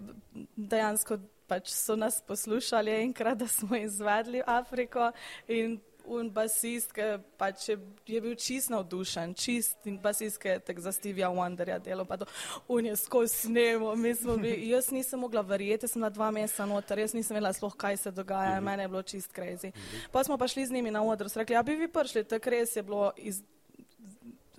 dejansko 0.57 1.19
pač 1.49 1.71
so 1.73 1.97
nas 1.97 2.21
poslušali 2.27 2.91
enkrat, 3.03 3.39
da 3.39 3.47
smo 3.47 3.77
izvedli 3.77 4.43
Afriko 4.47 5.13
in 5.47 5.79
un 6.09 6.31
basist, 6.33 6.93
ki 6.93 7.03
pač 7.37 7.69
je, 7.69 7.77
je 8.07 8.21
bil 8.21 8.35
čist 8.35 8.71
navdušen, 8.73 9.35
čist 9.35 9.87
in 9.87 9.99
basist, 10.03 10.39
ki 10.41 10.49
je 10.49 10.59
tak 10.61 10.81
za 10.81 10.93
Stevija 10.93 11.29
Wonderja 11.29 11.79
delo, 11.83 12.05
pa 12.05 12.17
to, 12.17 12.27
un 12.69 12.87
je 12.87 12.97
skozi 12.97 13.35
snemo, 13.35 13.95
mi 13.97 14.15
smo 14.15 14.37
bili, 14.37 14.69
jaz 14.75 14.91
nisem 14.91 15.21
mogla 15.21 15.41
verjeti, 15.41 15.89
sem 15.89 16.01
na 16.03 16.11
dva 16.11 16.31
meseca 16.31 16.67
noter, 16.67 16.99
jaz 16.99 17.15
nisem 17.15 17.35
vedela 17.37 17.53
sploh, 17.53 17.77
kaj 17.77 17.97
se 17.97 18.11
dogaja, 18.11 18.57
Mhm. 18.57 18.65
mene 18.65 18.83
je 18.83 18.89
bilo 18.89 19.03
čist 19.03 19.33
crazy. 19.37 19.73
Pa 20.13 20.25
smo 20.25 20.39
pa 20.39 20.49
šli 20.49 20.67
z 20.67 20.73
njimi 20.73 20.91
na 20.91 21.03
odr, 21.05 21.29
so 21.29 21.39
rekli, 21.39 21.57
a 21.57 21.63
bi 21.63 21.75
vi 21.77 21.89
prišli, 21.89 22.25
tako 22.25 22.51
res 22.51 22.77
je 22.77 22.83
bilo 22.83 23.13
iz, 23.17 23.43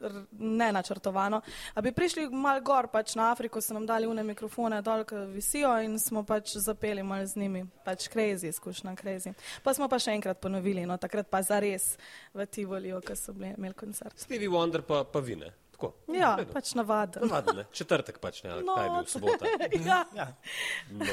r- 0.02 0.26
ne 0.32 0.72
načrtovano. 0.72 1.42
A 1.74 1.82
bi 1.82 1.92
prišli 1.92 2.30
mal 2.30 2.62
gor, 2.62 2.88
pač 2.88 3.16
na 3.16 3.32
Afriko 3.32 3.62
so 3.62 3.74
nam 3.74 3.86
dali 3.86 4.08
une 4.08 4.24
mikrofone 4.24 4.82
dol, 4.82 5.04
ki 5.04 5.16
visijo 5.30 5.72
in 5.84 6.00
smo 6.00 6.24
pač 6.24 6.56
zapeli 6.58 7.04
mal 7.04 7.26
z 7.26 7.36
njimi. 7.36 7.66
Pač 7.86 8.08
crazy, 8.08 8.48
izkušnja 8.48 8.96
crazy. 8.96 9.34
Pa 9.64 9.74
smo 9.74 9.88
pa 9.88 10.00
še 10.00 10.12
enkrat 10.12 10.40
ponovili, 10.40 10.86
no 10.86 10.98
takrat 10.98 11.28
pa 11.28 11.42
zares 11.42 11.98
v 12.34 12.46
Tivoliju, 12.46 13.02
ko 13.02 13.16
so 13.16 13.34
bili, 13.34 13.54
imeli 13.58 13.74
koncert. 13.74 14.18
Stevie 14.18 14.50
Wonder 14.50 14.82
pa, 14.82 15.04
pa 15.04 15.20
vine. 15.20 15.52
Tako. 15.72 15.94
Ja, 16.12 16.36
redu. 16.36 16.52
pač. 16.52 16.74
Navadno, 16.76 17.54
ne. 17.54 17.64
Četrtek 17.72 18.20
pač 18.20 18.44
ne, 18.44 18.50
ali 18.52 18.66
No, 18.66 18.76
kaj 18.76 18.86
je 18.86 18.92
bil, 18.92 19.06
sobota. 19.08 19.46
ja, 19.90 20.00
Ja. 20.16 20.28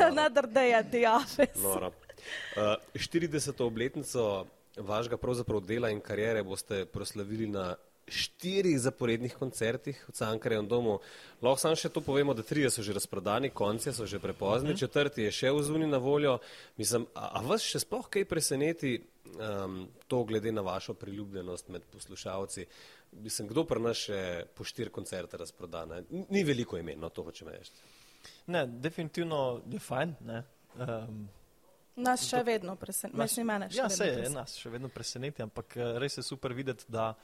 another 0.00 0.47
day 0.47 0.73
at 0.73 0.90
the 0.90 1.07
office. 1.07 1.61
Noro. 1.62 1.93
Uh, 2.57 2.75
40. 2.95 3.62
obletnico 3.62 4.47
vašega 4.76 5.16
pravzaprav 5.16 5.61
dela 5.61 5.90
in 5.90 6.00
karijere 6.00 6.43
boste 6.43 6.85
proslavili 6.85 7.47
na 7.47 7.76
štirih 8.09 8.79
zaporednih 8.79 9.35
koncertih 9.35 10.05
v 10.09 10.13
Cankarjem 10.13 10.69
domu. 10.69 10.99
Lahko 11.43 11.59
samo 11.59 11.75
še 11.75 11.89
to 11.89 12.01
povemo, 12.01 12.35
da 12.35 12.43
trije 12.43 12.71
so 12.71 12.83
že 12.83 12.93
razprodani, 12.93 13.51
konci 13.51 13.93
so 13.93 14.07
že 14.07 14.19
prepozni, 14.19 14.71
Mhm. 14.71 14.79
četrti 14.79 15.23
je 15.23 15.33
še 15.33 15.51
v 15.51 15.63
zuni 15.63 15.87
na 15.87 15.99
voljo. 15.99 16.39
Mislim, 16.77 17.07
a, 17.15 17.31
a 17.33 17.43
vas 17.43 17.63
še 17.63 17.81
sploh 17.81 18.07
kaj 18.07 18.25
preseneti 18.25 19.01
um, 19.27 19.89
to 20.07 20.25
glede 20.25 20.53
na 20.53 20.63
vašo 20.63 20.95
priljubljenost 20.95 21.69
med 21.69 21.83
poslušalci? 21.85 22.67
Mislim, 23.13 23.49
kdo 23.49 23.65
pri 23.65 23.81
nas 23.81 23.97
še 23.99 24.21
po 24.55 24.65
štiri 24.65 24.91
koncerte 24.91 25.37
razprodane? 25.37 26.05
Ni 26.11 26.45
veliko 26.45 26.79
imen, 26.79 27.01
no 27.01 27.09
to 27.09 27.23
hočem 27.23 27.49
reči. 27.49 27.73
Ne, 28.47 28.67
definitivno 28.67 29.63
je 29.67 29.79
fajn. 29.79 30.15
Ne. 30.23 30.43
Um, 30.77 31.29
Nas 31.97 32.27
še 32.29 32.43
vedno 32.43 32.77
preseneča, 32.77 33.17
ja, 33.17 33.25
vedno 33.25 33.89
se 33.89 34.05
je, 34.05 34.13
preseneča. 34.13 34.35
nas 34.35 34.55
še 34.55 34.71
vedno 34.71 34.89
preseneti, 34.89 35.43
ampak 35.43 35.77
eh, 35.77 35.99
res 35.99 36.17
je 36.17 36.23
super 36.23 36.53
videti, 36.53 36.85
da, 36.89 37.15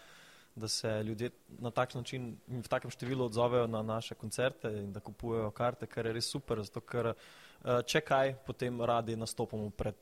da 0.55 0.69
se 0.69 1.03
ljudje 1.03 1.31
na 1.59 1.71
tak 1.71 1.95
način 1.95 2.37
in 2.49 2.61
v 2.63 2.69
takem 2.69 2.91
številu 2.91 3.25
odzovejo 3.25 3.67
na 3.67 3.83
naše 3.83 4.15
koncerte 4.15 4.69
in 4.83 4.93
da 4.93 5.01
kupujejo 5.01 5.51
karte, 5.51 5.87
kar 5.87 6.07
je 6.07 6.13
res 6.13 6.29
super, 6.29 6.61
zato 6.63 6.81
ker 6.81 7.13
eh, 7.13 7.81
če 7.87 8.01
kaj, 8.01 8.35
potem 8.47 8.81
radi 8.81 9.17
nastopamo 9.17 9.71
pred 9.71 9.97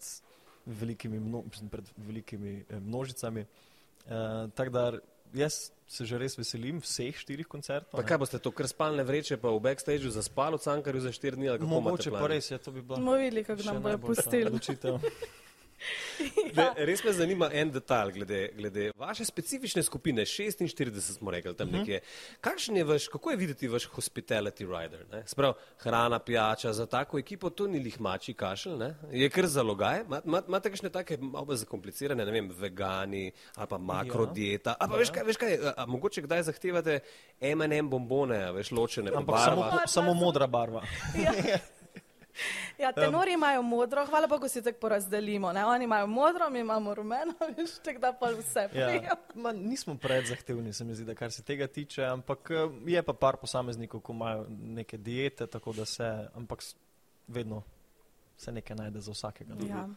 velikimi, 0.67 1.21
mno, 1.21 1.45
pred 1.71 1.93
velikimi 1.97 2.65
eh, 2.69 2.81
množicami. 2.81 3.47
Uh, 4.01 4.49
tako 4.57 4.71
da 4.71 4.85
jaz 5.35 5.71
se 5.87 6.05
že 6.05 6.19
res 6.19 6.39
veselim 6.39 6.81
vseh 6.81 7.15
štirih 7.15 7.47
koncertov. 7.47 7.99
Pa 7.99 8.03
ne. 8.03 8.09
kaj 8.09 8.19
boste 8.23 8.39
to, 8.43 8.51
kar 8.51 8.67
spalne 8.71 9.05
vreče, 9.07 9.37
pa 9.43 9.53
v 9.53 9.61
backstageu 9.61 10.11
zaspali 10.11 10.57
v 10.57 10.65
Cankarju 10.65 11.03
za 11.05 11.13
štiri 11.13 11.37
dni? 11.37 11.49
ali 11.49 11.59
kako 11.59 11.71
Mogoče 11.71 12.11
pa 12.11 12.27
res 12.31 12.51
je, 12.51 12.59
to 12.59 12.73
bi 12.73 12.83
bilo. 12.83 12.97
Bomo 12.97 13.19
videli, 13.21 13.45
kako 13.45 13.63
nam 13.67 13.83
bojo 13.83 13.99
pustili. 13.99 14.51
odločitev. 15.81 16.51
Ne, 16.51 16.85
res 16.85 17.05
me 17.05 17.13
zanima 17.13 17.49
en 17.53 17.71
detalj 17.71 18.13
glede, 18.13 18.49
glede 18.53 18.91
vaše 18.93 19.25
specifične 19.25 19.83
skupine, 19.83 20.23
46 20.23 21.01
smo 21.13 21.31
rekli 21.31 21.55
tam 21.55 21.69
nekje. 21.69 22.01
Kakšen 22.41 22.77
je 22.77 22.85
vaš, 22.85 23.09
kako 23.09 23.31
je 23.31 23.37
videti 23.37 23.69
vaš 23.69 23.87
hospitality 23.89 24.67
rider? 24.69 25.07
Ne? 25.13 25.23
Sprav, 25.27 25.53
hrana, 25.79 26.19
pijača 26.19 26.73
za 26.73 26.87
tako 26.87 27.19
ekipo, 27.19 27.51
to 27.51 27.67
ni 27.67 27.79
lihmači 27.79 28.35
kašelj, 28.35 28.77
ne? 28.77 28.95
je 29.13 29.31
kar 29.31 29.47
zalogaj. 29.47 30.05
Ma- 30.05 30.21
ma- 30.25 30.43
Imate 30.47 30.71
kakšne 30.71 30.91
take 30.91 31.17
malo 31.17 31.57
zakomplicirane, 31.57 32.25
ne 32.25 32.33
vem, 32.33 32.51
vegani 32.51 33.25
ali 33.55 33.67
pa 33.67 33.79
makrodieta. 33.79 34.75
A 34.75 34.89
pa 34.89 34.97
veš 34.97 35.11
kaj, 35.11 35.23
veš 35.23 35.37
kaj, 35.37 35.55
a, 35.55 35.75
a 35.77 35.87
mogoče 35.87 36.23
kdaj 36.23 36.43
zahtevate 36.43 37.01
M&M 37.41 37.89
bombone, 37.89 38.43
a 38.43 38.51
veš, 38.51 38.71
ločene 38.71 39.11
Ampak 39.15 39.39
samo, 39.39 39.63
barvah? 39.63 39.85
samo 39.87 40.15
modra 40.15 40.47
barva. 40.47 40.83
Ja. 41.15 41.33
Ja, 42.79 42.93
tenori 42.93 43.33
imajo 43.33 43.63
modro, 43.63 44.07
hvala 44.07 44.27
Bogu 44.27 44.49
si 44.49 44.63
tako 44.63 44.79
porazdelimo. 44.79 45.53
Ne? 45.53 45.65
Oni 45.67 45.85
imajo 45.85 46.07
modro, 46.07 46.51
mi 46.51 46.61
imamo 46.61 46.95
rumeno, 46.95 47.35
veš, 47.57 47.79
tako 47.85 47.99
da 47.99 48.13
pa 48.13 48.31
vse 48.31 48.69
Ja. 48.75 49.17
Ma, 49.35 49.53
nismo 49.53 49.95
preveč 49.99 50.29
zahtevni, 50.29 50.73
se 50.73 50.85
mi 50.85 50.95
zdi, 50.95 51.05
da 51.05 51.15
kar 51.15 51.33
se 51.33 51.43
tega 51.43 51.67
tiče, 51.67 52.05
ampak 52.05 52.51
eh, 52.51 52.69
je 52.87 53.03
pa 53.03 53.13
par 53.13 53.37
posameznikov, 53.37 54.01
ki 54.01 54.13
imajo 54.13 54.47
neke 54.51 54.99
diete, 54.99 55.47
tako 55.47 55.73
da 55.73 55.85
se, 55.85 56.29
ampak 56.35 56.63
vedno 57.29 57.63
se 58.37 58.53
nekaj 58.53 58.77
najde 58.77 59.01
za 59.01 59.13
vsakega. 59.13 59.55
no. 59.55 59.67
Ja. 59.67 59.89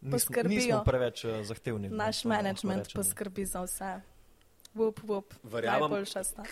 Nismo, 0.00 0.42
nismo 0.44 0.82
preveč 0.84 1.24
eh, 1.24 1.44
zahtevni. 1.44 1.88
no, 1.88 1.96
Naš 1.96 2.22
rečemo. 2.24 2.82
poskrbi 2.94 3.44
za 3.44 3.62
vse. 3.62 4.00
Vup, 4.74 5.00
vup. 5.02 5.34
Verjamem, 5.42 6.04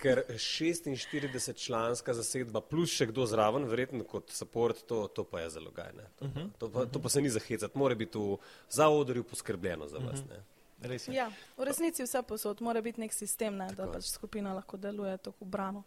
ker 0.03 0.25
46 0.29 1.55
članska 1.57 2.15
zasedba 2.15 2.61
plus 2.61 2.91
še 2.91 3.07
kdo 3.07 3.27
zraven, 3.27 3.65
verjetno 3.71 4.05
kot 4.05 4.31
support, 4.35 4.81
to, 4.87 5.07
to 5.09 5.25
pa 5.25 5.41
je 5.41 5.51
zalogajne. 5.51 6.03
To, 6.19 6.25
Mhm. 6.25 6.39
uh 6.39 6.45
-huh. 6.45 6.51
to, 6.59 6.71
pa, 6.73 6.87
to 6.87 6.99
pa 7.03 7.09
se 7.09 7.21
ni 7.23 7.31
zahecati, 7.31 7.79
mora 7.79 7.95
biti 7.95 8.19
v 8.19 8.37
zaodrju 8.71 9.25
poskrbljeno 9.25 9.89
za 9.89 9.99
vas. 9.99 10.21
Ne? 10.29 10.43
Res 10.81 11.09
je. 11.09 11.15
Ja, 11.15 11.31
v 11.57 11.65
resnici 11.65 12.03
vse 12.03 12.23
posod, 12.23 12.61
mora 12.61 12.81
biti 12.81 13.01
nek 13.01 13.13
sistem, 13.13 13.57
ne, 13.57 13.67
da 13.69 13.75
Tako. 13.77 13.93
pač 13.93 14.05
skupina 14.05 14.53
lahko 14.55 14.77
deluje 14.77 15.17
tako 15.19 15.45
brano. 15.45 15.83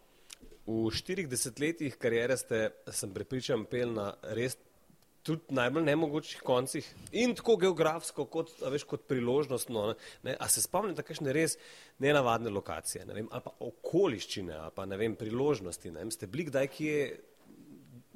V 0.67 0.91
štirih 0.91 1.27
desetletjih 1.29 1.95
karijere 1.97 2.37
ste, 2.37 2.71
sem 2.91 3.13
prepričan, 3.13 3.65
pel 3.65 3.93
na 3.93 4.13
res 4.23 4.57
tudi 5.23 5.55
najbolj 5.55 5.84
nemogočih 5.86 6.41
koncih 6.45 6.88
in 7.12 7.36
tako 7.38 7.55
geografsko, 7.62 8.25
kot, 8.25 8.53
a 8.65 8.71
veš, 8.73 8.86
kot 8.89 9.05
priložnostno. 9.10 9.93
Ne? 10.25 10.36
A 10.39 10.47
se 10.49 10.63
spomnite 10.63 11.05
kakšne 11.05 11.34
res 11.36 11.57
nenavadne 12.01 12.49
lokacije, 12.53 13.05
ne 13.05 13.17
vem, 13.17 13.27
ali 13.31 13.45
pa 13.45 13.53
okoliščine, 13.67 14.55
ali 14.65 14.75
pa 14.75 14.86
ne 14.89 14.97
vem, 14.97 15.15
priložnosti. 15.15 15.91
Ne 15.93 16.05
vem, 16.05 16.13
ste 16.13 16.29
bili 16.31 16.47
kdaj 16.49 16.71
kje, 16.73 17.01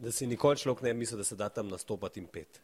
da 0.02 0.12
si 0.12 0.28
nikoli 0.28 0.60
človek 0.62 0.86
ne 0.86 0.94
bi 0.94 1.04
mislil, 1.04 1.22
da 1.22 1.28
se 1.28 1.38
da 1.40 1.50
tam 1.50 1.70
nastopati 1.72 2.20
in 2.24 2.28
pet. 2.28 2.62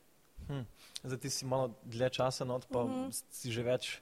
Hm. 0.48 0.66
Zdaj 1.04 1.20
ti 1.22 1.30
si 1.30 1.46
malo 1.46 1.76
dlje 1.84 2.10
časa, 2.18 2.46
no, 2.46 2.60
pa 2.72 2.88
si 3.12 3.54
že 3.54 3.64
več 3.66 3.94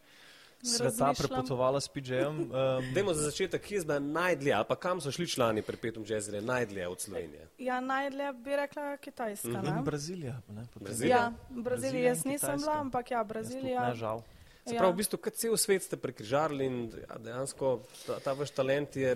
sveta 0.64 1.14
prepotovala 1.18 1.80
s 1.80 1.88
PJ-jem. 1.88 2.40
Um, 2.40 2.50
Dajmo 2.94 3.14
za 3.14 3.24
začetek, 3.24 3.62
kje 3.62 3.76
je 3.76 3.82
zdaj 3.82 4.00
najdlje, 4.00 4.54
ali 4.54 4.66
pa 4.68 4.76
kam 4.76 5.02
so 5.02 5.12
šli 5.12 5.28
člani 5.28 5.62
pri 5.62 5.78
petom 5.78 6.04
jazzle 6.08 6.42
najdlje 6.42 6.88
od 6.88 7.02
Slovenije? 7.02 7.48
Ja, 7.58 7.80
najdlje 7.80 8.34
bi 8.34 8.56
rekla 8.56 8.98
Kitajska. 8.98 9.48
in 9.48 9.54
Ne? 9.54 9.82
Brazilija. 9.84 10.42
Ne. 10.48 10.64
Brazilija? 10.76 11.18
Ja, 11.18 11.28
v 11.28 11.34
Braziliji 11.34 11.64
Brazilija 11.64 12.08
jaz 12.08 12.26
nisem 12.26 12.36
Kitajska. 12.50 12.58
bila, 12.72 12.82
ampak 12.82 13.12
ja, 13.12 13.24
Brazilija. 13.24 13.88
Ne, 13.90 13.96
žal. 13.96 14.22
Se 14.70 14.76
Ja. 14.76 14.80
pravi, 14.84 14.94
v 14.94 14.98
bistvu, 15.02 15.18
kot 15.18 15.34
cel 15.34 15.58
svet 15.58 15.84
ste 15.84 15.98
prekrižarili 15.98 16.66
in 16.66 16.76
ja, 16.94 17.18
dejansko 17.18 17.80
ta, 18.06 18.20
ta 18.22 18.34
vaš 18.38 18.52
talent 18.54 18.96
je, 18.96 19.16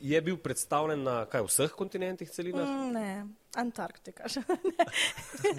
je 0.00 0.20
bil 0.24 0.38
predstavljen 0.40 1.02
na 1.04 1.16
kaj, 1.28 1.44
vseh 1.44 1.74
kontinentih, 1.76 2.30
celinah? 2.32 2.64
Mm. 2.64 2.92
Ne, 2.96 3.26
Antarktika 3.60 4.28
še. 4.32 4.40
Ne, 4.48 4.86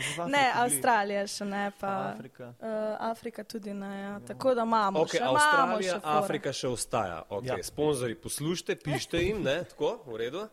bili. 0.18 0.42
Avstralija 0.66 1.28
še 1.30 1.46
ne, 1.48 1.64
pa 1.80 1.94
Afrika. 2.16 2.50
Uh, 2.60 2.98
Afrika 3.12 3.46
tudi 3.48 3.74
ne. 3.78 3.94
Ja. 4.02 4.14
Tako 4.34 4.56
da 4.58 4.66
imamo. 4.68 5.06
Okay, 5.06 5.22
še 5.22 5.24
imamo 5.24 5.38
Avstralija, 5.38 5.94
še 5.94 6.02
fore. 6.02 6.18
Afrika 6.26 6.54
še 6.54 6.74
ostaja. 6.74 7.22
Okay. 7.30 7.52
Ja. 7.54 7.60
Ja. 7.62 7.70
Sponzori, 7.70 8.18
poslušajte, 8.20 8.80
pišite 8.84 9.22
jim, 9.24 9.44
ne, 9.46 9.62
tako, 9.70 10.00
v 10.10 10.24
redu. 10.26 10.48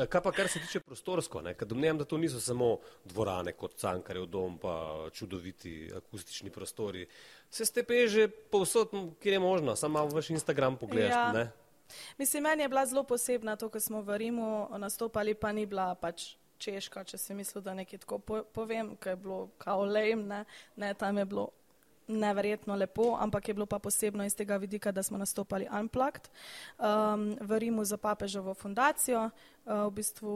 Eh, 0.00 0.06
Kaj 0.06 0.20
pa 0.20 0.32
kar 0.32 0.48
se 0.48 0.60
tiče 0.60 0.80
prostorsko, 0.80 1.42
ne? 1.42 1.54
ker 1.54 1.68
domnevam, 1.68 1.98
da 1.98 2.04
to 2.04 2.18
niso 2.18 2.40
samo 2.40 2.78
dvorane 3.04 3.52
kot 3.52 3.74
Cankarjev 3.76 4.26
dom, 4.26 4.58
pa 4.58 5.06
čudoviti 5.12 5.90
akustični 5.96 6.50
prostori. 6.50 7.06
Se 7.50 7.64
ste 7.64 7.84
pe 7.84 8.06
že 8.08 8.28
povsod, 8.28 8.90
kjer 9.22 9.32
je 9.32 9.38
možno, 9.40 9.76
samo 9.76 9.98
malo 9.98 10.08
vaš 10.08 10.30
Instagram 10.30 10.76
pogledaš. 10.76 11.10
Ja. 11.10 11.32
ne? 11.32 11.50
Mislim, 12.18 12.42
meni 12.42 12.62
je 12.62 12.68
bila 12.68 12.86
zelo 12.86 13.02
posebna 13.04 13.56
to, 13.56 13.68
ko 13.68 13.80
smo 13.80 14.02
v 14.02 14.18
Rimu 14.18 14.68
nastopali, 14.78 15.34
pa 15.34 15.52
ni 15.52 15.66
bila 15.66 15.94
pač 15.94 16.36
češka, 16.58 17.04
če 17.04 17.18
si 17.18 17.34
mislil, 17.34 17.62
da 17.62 17.74
nekaj 17.74 18.04
tako 18.04 18.18
po, 18.18 18.42
povem, 18.52 18.94
ker 18.96 19.16
je 19.16 19.16
bilo 19.16 19.48
kao 19.58 19.84
lame, 19.84 20.22
ne? 20.24 20.44
ne, 20.76 20.94
tam 20.94 21.18
je 21.18 21.24
bilo 21.24 21.48
neverjetno 22.10 22.74
lepo, 22.76 23.16
ampak 23.20 23.48
je 23.48 23.54
bilo 23.54 23.66
pa 23.66 23.78
posebno 23.78 24.24
iz 24.24 24.36
tega 24.36 24.56
vidika, 24.56 24.92
da 24.92 25.02
smo 25.02 25.18
nastopali 25.18 25.68
Unplugged 25.80 26.28
um, 26.78 27.36
v 27.40 27.58
Rimu 27.58 27.84
za 27.84 27.96
papežovo 27.96 28.54
fundacijo, 28.54 29.30
uh, 29.30 29.72
v 29.86 29.90
bistvu 29.90 30.32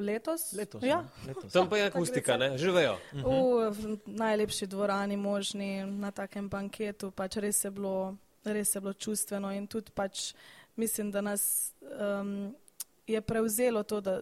letos. 0.00 0.52
Letos. 0.52 0.82
Ja, 0.82 1.00
ne, 1.02 1.32
letos. 1.32 1.52
Tam 1.52 1.68
pa 1.68 1.76
je 1.76 1.86
akustika, 1.86 2.36
ne? 2.36 2.58
živejo. 2.58 2.98
v, 3.12 3.70
v 3.70 3.98
najlepši 4.06 4.66
dvorani 4.66 5.16
možni 5.16 5.82
na 5.84 6.10
takem 6.10 6.48
banketu, 6.48 7.10
pač 7.10 7.40
res 7.40 7.64
je 7.64 7.70
bilo, 7.70 8.16
res 8.44 8.74
je 8.74 8.80
bilo 8.80 8.92
čustveno 8.92 9.52
in 9.52 9.66
tudi 9.66 9.90
pač 9.94 10.34
mislim, 10.76 11.10
da 11.10 11.20
nas 11.20 11.72
um, 12.20 12.54
je 13.06 13.20
prevzelo 13.20 13.82
to, 13.82 14.00
da, 14.00 14.20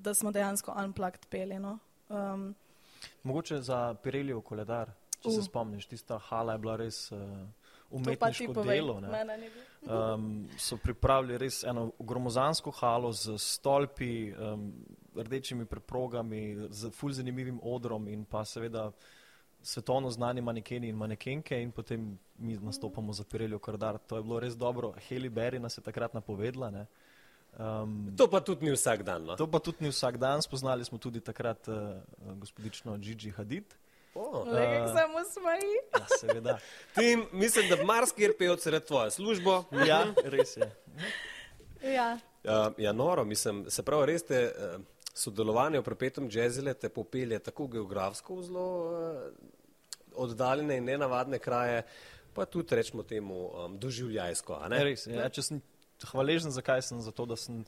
da 0.00 0.14
smo 0.14 0.32
dejansko 0.32 0.74
unplugged 0.84 1.26
peli. 1.30 1.58
No? 1.58 1.78
Um, 2.08 2.54
Mogoče 3.22 3.60
za 3.60 3.94
Pirelijev 4.02 4.40
koledar, 4.40 4.90
če 5.22 5.28
uh. 5.28 5.34
se 5.34 5.42
spomniš, 5.46 5.86
tista 5.86 6.18
hala 6.28 6.56
je 6.56 6.62
bila 6.62 6.76
res 6.76 6.98
uh, 7.12 7.20
umetniško 7.90 8.52
povej, 8.52 8.80
delo. 8.80 9.00
ne. 9.00 9.50
Um, 9.82 10.48
so 10.58 10.76
pripravili 10.76 11.38
res 11.38 11.62
eno 11.64 11.90
gromozansko 11.98 12.70
halo 12.70 13.12
z 13.12 13.38
stolpi, 13.38 14.32
um, 14.32 14.70
rdečimi 15.16 15.66
preprogami, 15.66 16.68
z 16.70 16.92
ful 16.94 17.12
zanimivim 17.12 17.60
odrom 17.62 18.08
in 18.08 18.24
pa 18.24 18.44
seveda 18.44 18.90
svetovno 19.62 20.10
znani 20.10 20.40
manekeni 20.40 20.88
in 20.88 20.96
manekenke 20.96 21.62
in 21.62 21.70
potem 21.72 22.18
mi 22.38 22.58
nastopamo 22.58 23.12
za 23.12 23.24
Pirelli 23.24 23.58
Kardar. 23.58 23.98
To 23.98 24.16
je 24.16 24.22
bilo 24.22 24.40
res 24.40 24.56
dobro. 24.56 24.94
Heli 25.08 25.30
Berry 25.30 25.58
nas 25.58 25.78
je 25.78 25.82
takrat 25.82 26.14
napovedala. 26.14 26.70
Ne. 26.70 26.86
Um, 27.58 28.14
To 28.16 28.30
pa 28.30 28.40
tudi 28.40 28.64
ni 28.64 28.72
vsak 28.72 29.02
dan. 29.02 29.24
No? 29.24 29.36
to 29.36 29.46
pa 29.46 29.60
tudi 29.60 29.84
ni 29.84 29.90
vsak 29.92 30.16
dan, 30.16 30.42
spoznali 30.42 30.84
smo 30.84 30.98
tudi 30.98 31.20
takrat 31.20 31.68
uh, 31.68 32.00
gospodično 32.40 32.96
Gigi 32.96 33.30
Hadid. 33.30 33.74
Oh. 34.14 34.48
Lega 34.48 34.86
se 34.86 35.06
mu 35.08 35.18
smeji. 35.32 35.76
Ja, 35.92 36.06
seveda. 36.20 36.58
Tim, 36.94 37.24
mislim, 37.32 37.68
da 37.68 37.84
marsikjer 37.84 38.34
pevce 38.38 38.70
red 38.70 38.84
tvojo 38.84 39.10
službo. 39.10 39.64
Ja, 39.86 40.04
res 40.24 40.56
je. 40.56 40.72
Ja. 41.94 42.18
Uh, 42.44 42.72
ja, 42.78 42.92
noro, 42.92 43.24
mislim, 43.24 43.64
se 43.70 43.82
pravi, 43.82 44.06
res 44.12 44.26
te 44.26 44.42
uh, 44.50 44.80
sodelovanje 45.14 45.80
v 45.80 45.86
prepetem 45.86 46.28
jazzile 46.30 46.74
te 46.74 46.88
popelje 46.88 47.38
tako 47.38 47.66
geografsko 47.72 48.36
v 48.36 48.44
zelo 48.46 48.66
uh, 48.90 49.20
oddaljene 50.14 50.76
in 50.76 50.84
nenavadne 50.84 51.38
kraje, 51.38 51.82
pa 52.34 52.44
tudi 52.44 52.76
rečemo 52.76 53.02
temu 53.02 53.46
um, 53.48 53.78
doživljajsko. 53.78 54.58
a 54.60 54.68
ne? 54.68 54.84
Res, 54.84 55.06
ja, 55.06 55.28
če 55.28 55.42
sem 55.42 55.62
hvaležen, 56.10 56.52
zakaj 56.52 56.82
sem 56.82 57.00
za 57.00 57.12
to, 57.14 57.26
da 57.26 57.36
sem 57.36 57.64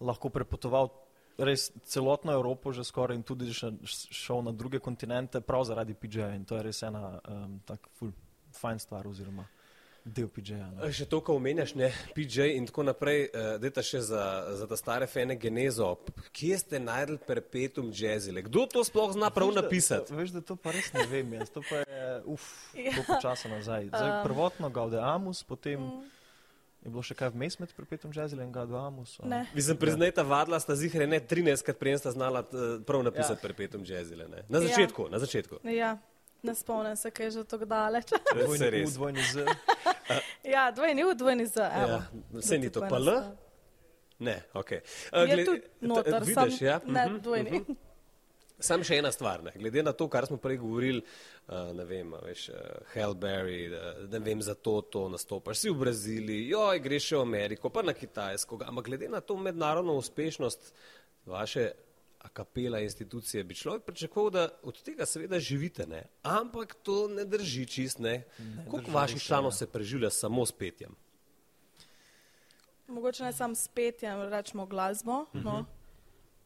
lahko 0.00 0.28
prepotoval 0.34 0.90
res 1.38 1.70
celotno 1.84 2.32
Evropo 2.32 2.72
že 2.72 2.84
skoraj 2.84 3.16
in 3.16 3.22
tudi 3.22 3.52
še, 3.52 3.72
šel 3.86 4.42
na 4.42 4.52
druge 4.52 4.78
kontinente, 4.78 5.40
prav 5.40 5.64
zaradi 5.64 5.94
PJ-ja 5.94 6.34
in 6.34 6.44
to 6.44 6.56
je 6.56 6.62
res 6.62 6.82
ena 6.82 7.20
um, 7.28 7.60
tak 7.64 7.88
ful, 7.94 8.12
fajn 8.52 8.78
stvar 8.78 9.06
oziroma 9.06 9.46
del 10.04 10.26
PJ-ja. 10.26 10.66
ne. 10.66 10.88
Še 10.90 11.06
to, 11.06 11.20
ko 11.20 11.36
omenjaš, 11.38 11.76
ne, 11.78 11.86
PJ 12.10 12.56
in 12.56 12.66
tako 12.66 12.82
naprej, 12.82 13.28
uh, 13.28 13.52
dajta 13.62 13.82
še 13.82 14.00
za, 14.02 14.22
za 14.52 14.66
ta 14.66 14.74
stare 14.74 15.06
fene 15.06 15.36
genezo. 15.38 15.92
Kje 16.32 16.58
ste 16.58 16.80
najdel 16.82 17.20
perpetum 17.22 17.92
jazzile? 17.94 18.42
Kdo 18.42 18.66
to 18.66 18.82
sploh 18.82 19.14
zna 19.14 19.30
prav 19.30 19.48
Veš, 19.48 19.54
da- 19.54 19.62
napisati? 19.62 20.10
Veš, 20.12 20.34
da 20.34 20.42
to 20.42 20.56
pa 20.56 20.74
res 20.74 20.90
ne 20.92 21.06
vem 21.06 21.32
jaz, 21.32 21.50
to 21.50 21.62
pa 21.62 21.84
je, 21.86 22.02
uf, 22.26 22.42
Ja. 22.74 22.90
koliko 22.92 23.20
časa 23.22 23.46
nazaj. 23.48 23.88
Zdaj, 23.88 24.10
Um. 24.10 24.24
prvotno 24.26 24.70
Gaudeamus, 24.70 25.44
potem 25.44 25.86
je 26.82 26.90
bilo 26.90 27.02
še 27.02 27.14
kaj 27.14 27.30
vmes 27.30 27.58
med 27.58 27.72
perpetum 27.72 28.10
jazzile 28.12 28.42
in? 28.42 28.52
Ne. 29.24 29.46
Mislim, 29.54 29.76
priznajta 29.76 30.22
vadla 30.22 30.58
sta 30.58 30.74
zihre 30.74 31.06
ne 31.06 31.20
13, 31.20 31.62
krat 31.62 31.76
prej 31.76 31.98
sta 31.98 32.10
znala 32.10 32.40
uh, 32.42 32.46
prav 32.82 33.02
napisati 33.02 33.38
Ja. 33.38 33.42
perpetum 33.42 33.84
jazzile. 33.84 34.26
Ne? 34.26 34.42
Na 34.48 34.58
Ja. 34.58 34.62
začetku, 34.62 35.08
na 35.08 35.18
začetku. 35.18 35.60
Ja, 35.64 35.98
ne 36.42 36.54
spomnim 36.54 36.96
se, 36.96 37.10
kaj 37.10 37.26
je 37.26 37.30
že 37.32 37.44
tako 37.44 37.64
daleč. 37.66 38.10
Dvojni 38.36 38.58
Se 38.58 38.82
U, 38.82 38.90
dvojni 38.90 39.22
Z. 39.24 39.46
ja, 40.44 40.70
dvojni 40.70 41.04
U, 41.04 41.14
dvojni 41.14 41.46
Z. 41.46 41.56
evo. 41.56 42.02
Ja, 42.32 42.40
saj 42.40 42.58
ni 42.58 42.68
to 42.68 42.80
pa 42.82 42.98
L? 42.98 43.08
Ne, 44.18 44.42
ok. 44.54 44.70
Je 44.70 45.44
tudi 45.44 45.62
noter, 45.80 46.12
sam, 46.24 46.44
vidiš, 46.44 46.60
ja? 46.62 46.80
ne 46.86 47.06
Mhm, 47.06 47.18
dvojni. 47.18 47.50
mhm. 47.52 47.72
Sam 48.62 48.84
še 48.86 48.98
ena 49.02 49.12
stvar, 49.12 49.42
ne. 49.42 49.52
glede 49.58 49.82
na 49.82 49.92
to, 49.92 50.08
kar 50.08 50.26
smo 50.26 50.38
prej 50.42 50.60
govorili, 50.62 51.02
uh, 51.02 51.72
ne 51.76 51.86
vem, 51.88 52.14
a 52.14 52.22
veš, 52.24 52.48
uh, 52.54 52.58
Hellberry, 52.94 53.66
uh, 53.68 54.02
ne 54.12 54.22
vem, 54.22 54.42
za 54.42 54.54
to, 54.54 54.80
to 54.86 55.08
nastopaš, 55.12 55.64
si 55.64 55.70
v 55.70 55.80
Braziliji, 55.84 56.50
joj, 56.54 56.82
greš 56.82 57.12
še 57.12 57.20
v 57.20 57.26
Ameriko, 57.26 57.72
pa 57.74 57.84
na 57.86 57.96
Kitajsko, 57.96 58.60
ampak 58.66 58.90
glede 58.90 59.10
na 59.12 59.20
to 59.20 59.36
mednarodno 59.36 59.98
uspešnost 59.98 60.72
vaše 61.26 61.72
akapela 62.22 62.80
institucije, 62.80 63.44
bi 63.44 63.54
človek 63.54 63.82
pričakoval, 63.82 64.30
da 64.30 64.48
od 64.62 64.82
tega 64.82 65.06
seveda 65.06 65.40
živite, 65.40 65.86
ne. 65.86 66.04
Ampak 66.22 66.74
to 66.82 67.08
ne 67.08 67.24
drži 67.24 67.66
čist, 67.66 67.98
ne. 67.98 68.22
Koliko 68.70 68.90
drži 68.90 68.94
vaših 68.94 69.22
članov 69.22 69.50
ja. 69.50 69.56
se 69.56 69.66
preživlja 69.66 70.10
samo 70.10 70.46
s 70.46 70.52
petjem? 70.52 70.94
Mogoče 72.86 73.24
ne 73.24 73.32
sam 73.32 73.54
s 73.54 73.68
petjem, 73.68 74.22
rečemo 74.30 74.66
glasbo. 74.66 75.24
No. 75.32 75.64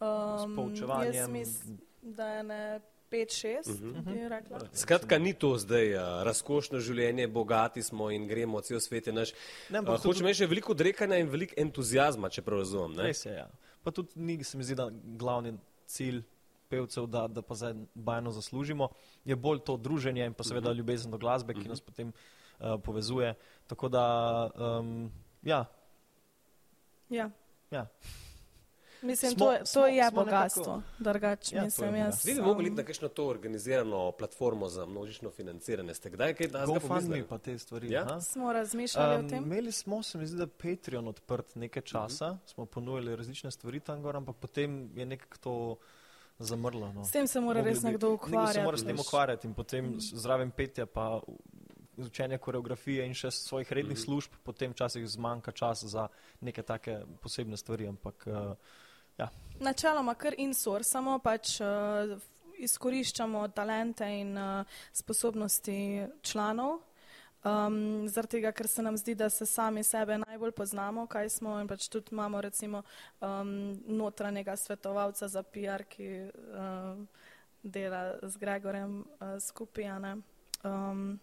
Um, 0.01 0.53
S 0.53 0.57
poučevanjem. 0.57 1.33
Mislim, 1.33 1.79
da 2.07 2.29
je 2.29 2.43
ne 2.43 2.61
pet, 3.11 3.31
šest, 3.35 3.83
bi 3.83 4.29
rekla. 4.29 4.61
Skratka, 4.73 5.19
ni 5.19 5.33
to 5.35 5.53
zdaj 5.59 5.95
uh, 5.95 6.01
razkošno 6.27 6.79
življenje, 6.83 7.29
bogati 7.29 7.83
smo 7.83 8.11
in 8.11 8.27
gremo, 8.27 8.61
cel 8.61 8.81
svet 8.81 9.07
je 9.07 9.13
naš. 9.13 9.33
Ne, 9.71 9.81
Uh, 9.81 9.95
hočem 10.03 10.27
reči, 10.27 10.43
že 10.43 10.49
veliko 10.51 10.73
odrekanja 10.75 11.19
in 11.23 11.31
veliko 11.31 11.55
entuzijazma, 11.57 12.31
če 12.31 12.43
prav 12.43 12.63
razumem. 12.65 12.97
ne? 12.97 13.11
Res 13.11 13.25
je, 13.27 13.33
ja. 13.33 13.47
Pa 13.83 13.91
tudi 13.95 14.19
ni, 14.19 14.39
se 14.45 14.59
mi 14.59 14.65
zdi, 14.67 14.75
da 14.75 14.89
glavni 14.91 15.55
cilj 15.87 16.23
pevcev, 16.69 17.07
da, 17.07 17.29
da 17.31 17.43
pa 17.47 17.55
zdaj 17.55 17.75
bajno 17.95 18.33
zaslužimo, 18.35 18.89
je 19.25 19.37
bolj 19.37 19.61
to 19.63 19.77
druženje 19.77 20.27
in 20.27 20.35
pa 20.35 20.43
seveda 20.43 20.73
ljubezen 20.73 21.11
do 21.11 21.19
glasbe, 21.19 21.55
ki 21.55 21.69
nas 21.71 21.81
potem 21.81 22.11
uh, 22.11 22.75
povezuje. 22.83 23.35
Tako 23.67 23.89
da, 23.89 24.05
um, 24.81 25.11
ja, 25.43 25.65
Ja. 27.09 27.31
ja. 27.71 27.87
Mislim, 29.03 29.31
Smo- 29.31 29.39
to, 29.47 29.59
to 29.59 29.67
smo- 29.67 29.87
je 29.87 30.05
smo 30.05 30.17
bogatstvo, 30.17 30.63
nekako- 30.77 30.83
drugače 31.01 31.57
Ja, 31.57 31.65
mislim 31.65 31.95
jaz. 31.97 32.25
Vi 32.25 32.35
bi 32.35 32.41
mogli 32.43 32.67
iti 32.67 32.75
na 32.75 32.83
kakšno 32.83 33.09
to 33.11 33.27
organizirano 33.27 34.13
platformo 34.13 34.69
za 34.69 34.87
množično 34.87 35.31
financiranje. 35.31 35.95
Ste 35.95 36.11
kdaj 36.11 36.35
kaj 36.35 36.49
danes 36.49 36.69
GoFundMe 36.69 37.25
pa 37.25 37.39
te 37.39 37.59
stvari. 37.59 37.91
Ja? 37.91 38.03
aha. 38.03 38.21
Smo 38.21 38.53
razmišljali 38.53 39.17
Um, 39.17 39.27
o 39.27 39.29
tem. 39.29 39.43
imeli 39.43 39.73
smo, 39.73 40.03
se 40.03 40.19
mi 40.19 40.27
zdi, 40.27 40.37
da 40.37 40.47
Patreon 40.49 41.09
odprt 41.09 41.55
nekaj 41.55 41.83
časa, 41.85 42.27
uh 42.27 42.33
-huh. 42.33 42.39
smo 42.47 42.67
ponujali 42.67 43.17
različne 43.17 43.51
stvari 43.51 43.81
tam 43.81 44.03
gor, 44.03 44.17
ampak 44.17 44.37
potem 44.37 44.91
je 44.95 45.07
nekako 45.07 45.37
to 45.39 45.77
zamrlo. 46.39 46.93
No. 46.93 47.05
S 47.05 47.11
tem 47.11 47.27
se 47.27 47.41
mora 47.41 47.59
Mogli 47.59 47.71
res 47.71 47.83
nekdo 47.83 48.11
Nekdo 48.11 48.27
se 48.27 48.29
ukvarjati. 48.29 48.61
mora 48.61 48.77
s 48.77 48.85
tem 48.85 48.99
ukvarjati 48.99 49.47
in 49.47 49.55
potem 49.55 49.95
s- 49.95 50.13
zraven 50.15 50.51
petja 50.51 50.87
pa 50.87 51.21
učenje 51.99 52.39
koreografije 52.39 53.07
in 53.07 53.15
še 53.15 53.31
svojih 53.31 53.73
rednih 53.73 53.99
služb, 53.99 54.31
potem 54.43 54.71
včasih 54.71 55.07
zmanjka 55.07 55.53
čas 55.53 55.85
za 55.85 56.09
neke 56.41 56.63
take 56.63 56.93
posebne 57.21 57.57
stvari, 57.57 57.89
ampak 57.89 58.27
uh, 58.27 58.55
ja, 59.19 59.29
Načeloma 59.61 60.15
kar 60.15 60.35
insourcamo, 60.39 61.19
pač 61.25 61.61
uh, 61.65 62.17
izkoriščamo 62.59 63.49
talente 63.57 64.09
in 64.21 64.37
uh, 64.39 64.79
sposobnosti 64.93 65.79
članov. 66.23 66.81
Um, 67.47 68.09
zaradi 68.11 68.41
tega, 68.41 68.51
ker 68.53 68.67
se 68.69 68.83
nam 68.83 68.97
zdi, 68.99 69.15
da 69.15 69.29
se 69.31 69.47
sami 69.47 69.85
sebe 69.87 70.17
najbolj 70.19 70.51
poznamo, 70.57 71.07
kaj 71.07 71.29
smo 71.31 71.61
in 71.61 71.69
pač 71.71 71.87
tudi 71.89 72.11
imamo 72.13 72.41
recimo 72.43 72.83
um, 73.21 73.53
notranjega 73.87 74.57
svetovalca 74.57 75.29
za 75.29 75.43
PR, 75.43 75.85
ki 75.89 76.09
uh, 76.27 76.99
dela 77.63 78.19
z 78.23 78.43
Gregorjem 78.43 78.99
uh, 79.01 79.37
skupaj. 79.41 79.93
Um, 80.65 81.21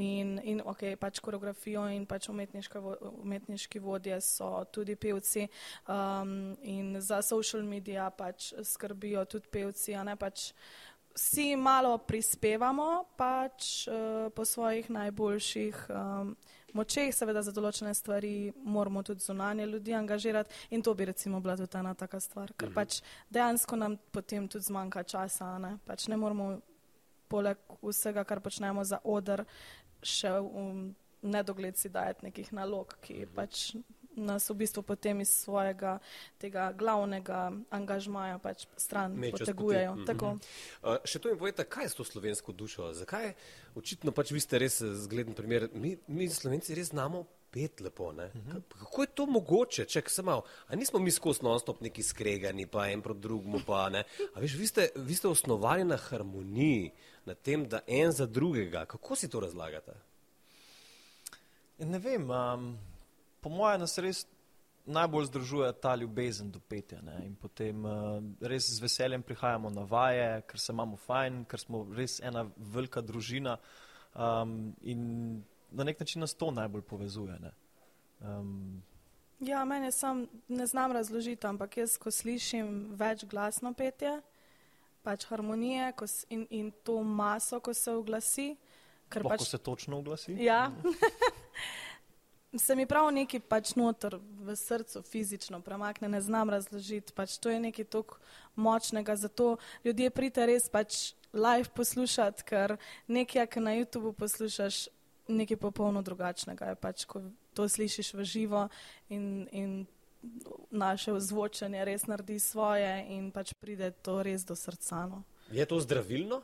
In, 0.00 0.38
in 0.42 0.62
ok, 0.64 0.94
pač 0.96 1.18
koreografijo 1.20 1.82
in 1.92 2.06
pač 2.08 2.30
umetniški 2.32 3.80
vodje 3.84 4.16
so 4.24 4.64
tudi 4.72 4.96
pevci 4.96 5.44
um, 5.84 6.54
in 6.64 6.96
za 7.00 7.20
social 7.22 7.60
media 7.62 8.06
pač 8.08 8.54
skrbijo 8.64 9.26
tudi 9.28 9.52
pevci, 9.52 9.92
a 9.92 10.04
ne 10.04 10.16
pač 10.16 10.52
vsi 11.12 11.56
malo 11.60 11.98
prispevamo 11.98 13.04
pač 13.20 13.84
uh, 13.88 14.32
po 14.32 14.44
svojih 14.48 14.88
najboljših 14.90 15.84
um, 15.92 16.32
močeh, 16.72 17.12
seveda 17.14 17.42
za 17.44 17.52
določene 17.52 17.92
stvari 17.94 18.52
moramo 18.64 19.02
tudi 19.04 19.24
zunanje 19.24 19.66
ljudi 19.68 19.94
angažirati 19.94 20.72
in 20.72 20.82
to 20.82 20.94
bi 20.94 21.04
recimo 21.04 21.40
bila 21.40 21.56
tudi 21.56 21.78
ena 21.78 21.94
taka 21.94 22.20
stvar, 22.20 22.52
ker 22.56 22.72
pač 22.72 23.02
dejansko 23.30 23.76
nam 23.76 23.98
potem 24.12 24.48
tudi 24.48 24.72
zmanjka 24.72 25.04
časa, 25.04 25.58
ne, 25.60 25.76
pač 25.86 26.08
ne 26.08 26.16
moramo 26.16 26.54
poleg 27.32 27.60
vsega, 27.80 28.24
kar 28.28 28.42
počnemo 28.44 28.84
za 28.84 28.98
odr, 29.04 29.44
še 30.02 30.34
v 30.42 30.92
nedogled 31.22 31.78
si 31.78 31.88
dajati 31.88 32.26
nekih 32.28 32.52
nalog, 32.52 32.96
ki 33.00 33.26
pač 33.34 33.72
nas 34.16 34.44
v 34.50 34.54
bistvu 34.54 34.82
potem 34.84 35.20
iz 35.24 35.30
svojega 35.32 35.98
tega 36.38 36.68
glavnega 36.76 37.52
angažmaja 37.72 38.38
pač 38.38 38.66
stran 38.76 39.16
poti. 39.16 39.32
potegujejo. 39.32 39.94
Mhm. 39.94 40.04
Tako. 40.04 40.36
Uh, 40.82 40.98
še 41.04 41.18
to 41.18 41.32
mi 41.32 41.38
povete, 41.40 41.64
kaj 41.64 41.88
je 41.88 41.92
s 41.94 41.98
to 41.98 42.04
slovensko 42.04 42.52
dušo? 42.52 42.92
Zakaj? 42.92 43.32
Očitno 43.78 44.12
pač 44.12 44.34
vi 44.36 44.40
ste 44.40 44.60
res 44.60 44.82
eh, 44.84 44.92
zgleden 44.92 45.34
primer. 45.34 45.70
Mi, 45.72 45.96
mi 46.08 46.28
slovenci 46.28 46.76
res 46.76 46.92
znamo 46.92 47.24
pet 47.52 47.80
lepo. 47.80 48.04
Uh 48.04 48.14
-huh. 48.14 48.62
Kako 48.78 49.02
je 49.02 49.08
to 49.14 49.26
mogoče? 49.26 49.84
Ček, 49.84 50.10
se 50.10 50.22
malo, 50.22 50.42
a 50.66 50.76
nismo 50.76 50.98
mi 50.98 51.10
skozi 51.10 51.40
non-stop 51.42 51.80
neki 51.80 52.02
skregani, 52.02 52.66
pa 52.66 52.88
en 52.88 53.02
proti 53.02 53.20
drugemu, 53.20 53.60
pa 53.66 53.88
ne. 53.88 54.04
A 54.34 54.40
veš, 54.40 54.54
vi 54.54 54.66
ste, 54.66 54.88
vi 54.96 55.14
ste 55.14 55.28
osnovali 55.28 55.84
na 55.84 55.96
harmoniji, 55.96 56.90
na 57.24 57.34
tem, 57.34 57.68
da 57.68 57.80
en 57.86 58.12
za 58.12 58.26
drugega. 58.26 58.84
Kako 58.84 59.16
si 59.16 59.28
to 59.28 59.40
razlagate? 59.40 59.92
ne 61.78 61.98
vem, 61.98 62.30
um, 62.30 62.78
po 63.40 63.48
mojem 63.48 63.80
nas 63.80 63.98
res 63.98 64.26
najbolj 64.86 65.24
združuje 65.24 65.72
ta 65.72 65.94
ljubezen 65.94 66.50
do 66.50 66.60
petja 66.60 67.00
ne? 67.02 67.20
in 67.26 67.34
potem 67.38 67.84
uh, 67.84 68.18
res 68.40 68.70
z 68.70 68.82
veseljem 68.82 69.22
prihajamo 69.22 69.70
na 69.70 69.86
vaje, 69.86 70.42
ker 70.46 70.60
se 70.60 70.72
imamo 70.72 70.96
fajn, 70.96 71.44
ker 71.50 71.60
smo 71.60 71.84
res 71.96 72.20
ena 72.20 72.46
velika 72.56 73.00
družina 73.00 73.56
um, 74.14 74.74
in 74.82 75.42
na 75.72 75.84
nek 75.84 76.00
način 76.00 76.20
nas 76.20 76.34
to 76.34 76.50
najbolj 76.50 76.82
povezuje. 76.82 77.38
Ne? 77.40 77.52
Um, 78.20 78.82
Ja, 79.42 79.64
meni 79.64 79.92
sam 79.92 80.26
ne 80.48 80.66
znam 80.66 80.92
razložiti, 80.92 81.46
ampak 81.46 81.76
jaz, 81.76 81.96
ko 81.98 82.10
slišim 82.14 82.92
več 82.94 83.24
glasno 83.26 83.72
petje, 83.74 84.20
pač 85.02 85.26
harmonije 85.26 85.88
s, 86.06 86.26
in, 86.30 86.44
in 86.50 86.68
to 86.86 87.00
maso, 87.02 87.58
ko 87.60 87.74
se 87.74 87.90
oglasi, 87.90 88.52
lahko 89.10 89.32
pač 89.34 89.48
se 89.48 89.58
točno 89.58 89.98
oglasi. 89.98 90.36
Ja. 90.38 90.70
se 92.64 92.76
mi 92.76 92.86
prav 92.86 93.10
neki 93.10 93.40
pač 93.40 93.74
noter 93.74 94.20
v 94.20 94.56
srcu 94.56 95.02
fizično 95.02 95.60
premakne, 95.60 96.08
ne 96.08 96.20
znam 96.20 96.50
razložiti. 96.50 97.12
Pač 97.12 97.34
to 97.42 97.50
je 97.50 97.60
nekaj 97.60 97.84
tako 97.84 98.22
močnega, 98.54 99.16
zato 99.16 99.56
ljudje 99.84 100.10
prite 100.10 100.46
res 100.46 100.70
pač 100.70 101.16
live 101.32 101.72
poslušati, 101.74 102.46
ker 102.46 102.76
nekaj, 103.08 103.46
kar 103.46 103.62
na 103.62 103.74
YouTubu 103.74 104.12
poslušaš, 104.14 104.86
nekaj 105.36 105.56
popolno 105.56 106.02
drugačnega 106.02 106.72
je 106.72 106.76
pač, 106.76 107.04
ko 107.04 107.22
to 107.54 107.68
slišiš 107.68 108.14
v 108.14 108.24
živo 108.24 108.68
in, 109.08 109.48
in 109.52 109.86
naše 110.70 111.12
ozvočenje 111.12 111.84
res 111.84 112.06
naredi 112.06 112.38
svoje 112.38 113.06
in 113.10 113.30
pač 113.34 113.54
pride 113.58 113.90
to 113.90 114.22
res 114.22 114.44
do 114.46 114.54
srca. 114.54 115.06
No. 115.06 115.22
Je 115.50 115.66
to 115.66 115.80
zdravilno? 115.80 116.42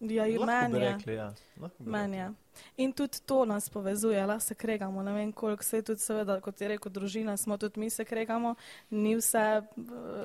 Ja, 0.00 0.26
in 0.26 0.44
meni 0.46 0.78
je. 0.78 0.92
rekli, 0.92 1.14
ja. 1.14 1.34
Rekli. 1.60 2.16
je. 2.16 2.32
In 2.76 2.92
tudi 2.92 3.18
to 3.26 3.44
nas 3.44 3.68
povezuje, 3.68 4.26
lahko 4.26 4.40
se 4.40 4.54
kregamo. 4.54 5.02
Ne 5.02 5.12
vem, 5.12 5.32
koliko 5.32 5.62
se 5.62 5.76
je 5.76 5.82
tudi, 5.82 6.00
seveda, 6.00 6.40
kot 6.40 6.60
je 6.60 6.68
rekel, 6.68 6.92
družina, 6.92 7.36
smo 7.36 7.58
tudi 7.58 7.80
mi 7.80 7.90
se 7.90 8.04
kregamo, 8.04 8.54
ni 8.90 9.16
vse 9.16 9.38
eh, 9.38 9.62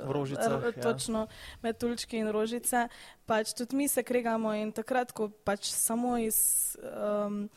V 0.05 0.11
rožicah, 0.11 0.61
r- 0.63 0.73
ja. 0.77 0.81
točno 0.83 1.27
med 1.61 1.77
tulčki 1.77 2.17
in 2.17 2.29
rožice. 2.29 2.87
Pač 3.25 3.53
tudi 3.53 3.75
mi 3.75 3.87
se 3.87 4.03
kregamo 4.03 4.53
in 4.53 4.71
takrat, 4.71 5.11
ko 5.11 5.29
pač 5.29 5.71
samo 5.73 6.17
iz 6.17 6.77
um, 6.77 7.49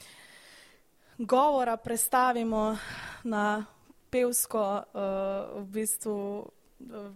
govora 1.19 1.77
prestavimo 1.77 2.77
na 3.25 3.65
pevsko, 4.11 4.83
uh, 4.95 5.63
v 5.63 5.67
bistvu. 5.67 6.47
Uh, 6.81 7.13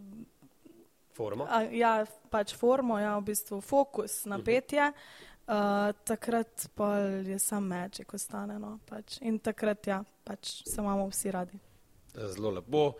Formo? 1.15 1.47
A, 1.51 1.63
ja, 1.63 2.07
pač 2.31 2.55
formo, 2.57 2.97
ja, 2.99 3.19
v 3.19 3.29
bistvu 3.29 3.61
fokus 3.61 4.23
na 4.31 4.39
petje, 4.41 4.87
uh, 4.89 5.91
takrat 6.07 6.71
pa 6.75 6.95
je 7.27 7.39
sam 7.39 7.67
mečik 7.69 8.15
ostane. 8.15 8.57
No, 8.59 8.79
pač. 8.89 9.19
In 9.21 9.39
takrat 9.39 9.87
ja, 9.91 10.01
pač 10.25 10.63
se 10.65 10.81
imamo 10.81 11.11
vsi 11.11 11.35
radi. 11.35 11.61
Zelo 12.15 12.51
lepo. 12.51 12.95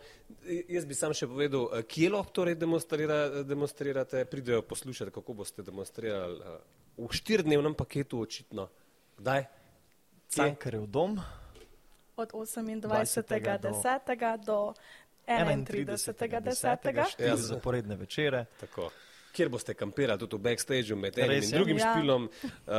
Jaz 0.69 0.85
bi 0.87 0.95
sam 0.95 1.13
še 1.13 1.27
povedal, 1.27 1.67
eh, 1.75 1.83
kje 1.83 2.11
lahko 2.13 2.31
torej 2.31 2.55
demonstrira, 2.55 3.43
demonstrirate, 3.43 4.23
pridejo 4.25 4.61
poslušati, 4.61 5.11
kako 5.11 5.33
boste 5.43 5.65
demonstrirali 5.67 6.39
eh, 6.39 6.61
v 6.97 7.09
štirdnevnem 7.11 7.75
paketu 7.75 8.21
očitno. 8.23 8.69
Kdaj? 9.19 9.43
Cankarjev 10.31 10.85
dom, 10.87 11.19
Od 12.15 12.29
28. 12.29 12.81
20. 12.81 13.57
do- 13.57 13.69
10. 13.69 14.37
do 14.37 14.73
31. 15.27 16.41
10. 16.41 17.05
štiri 17.05 17.27
Ja. 17.27 17.35
zaporedne 17.37 17.95
večere. 17.95 18.45
Tako. 18.59 18.89
Kjer 19.31 19.49
boste 19.49 19.73
kampirali, 19.73 20.19
tudi 20.19 20.35
v 20.35 20.39
backstageu 20.39 20.95
med 20.97 21.17
enim 21.17 21.29
Res 21.29 21.45
in 21.45 21.51
drugim 21.53 21.77
Ja. 21.77 21.93
špilom. 21.93 22.23
Uh, 22.43 22.71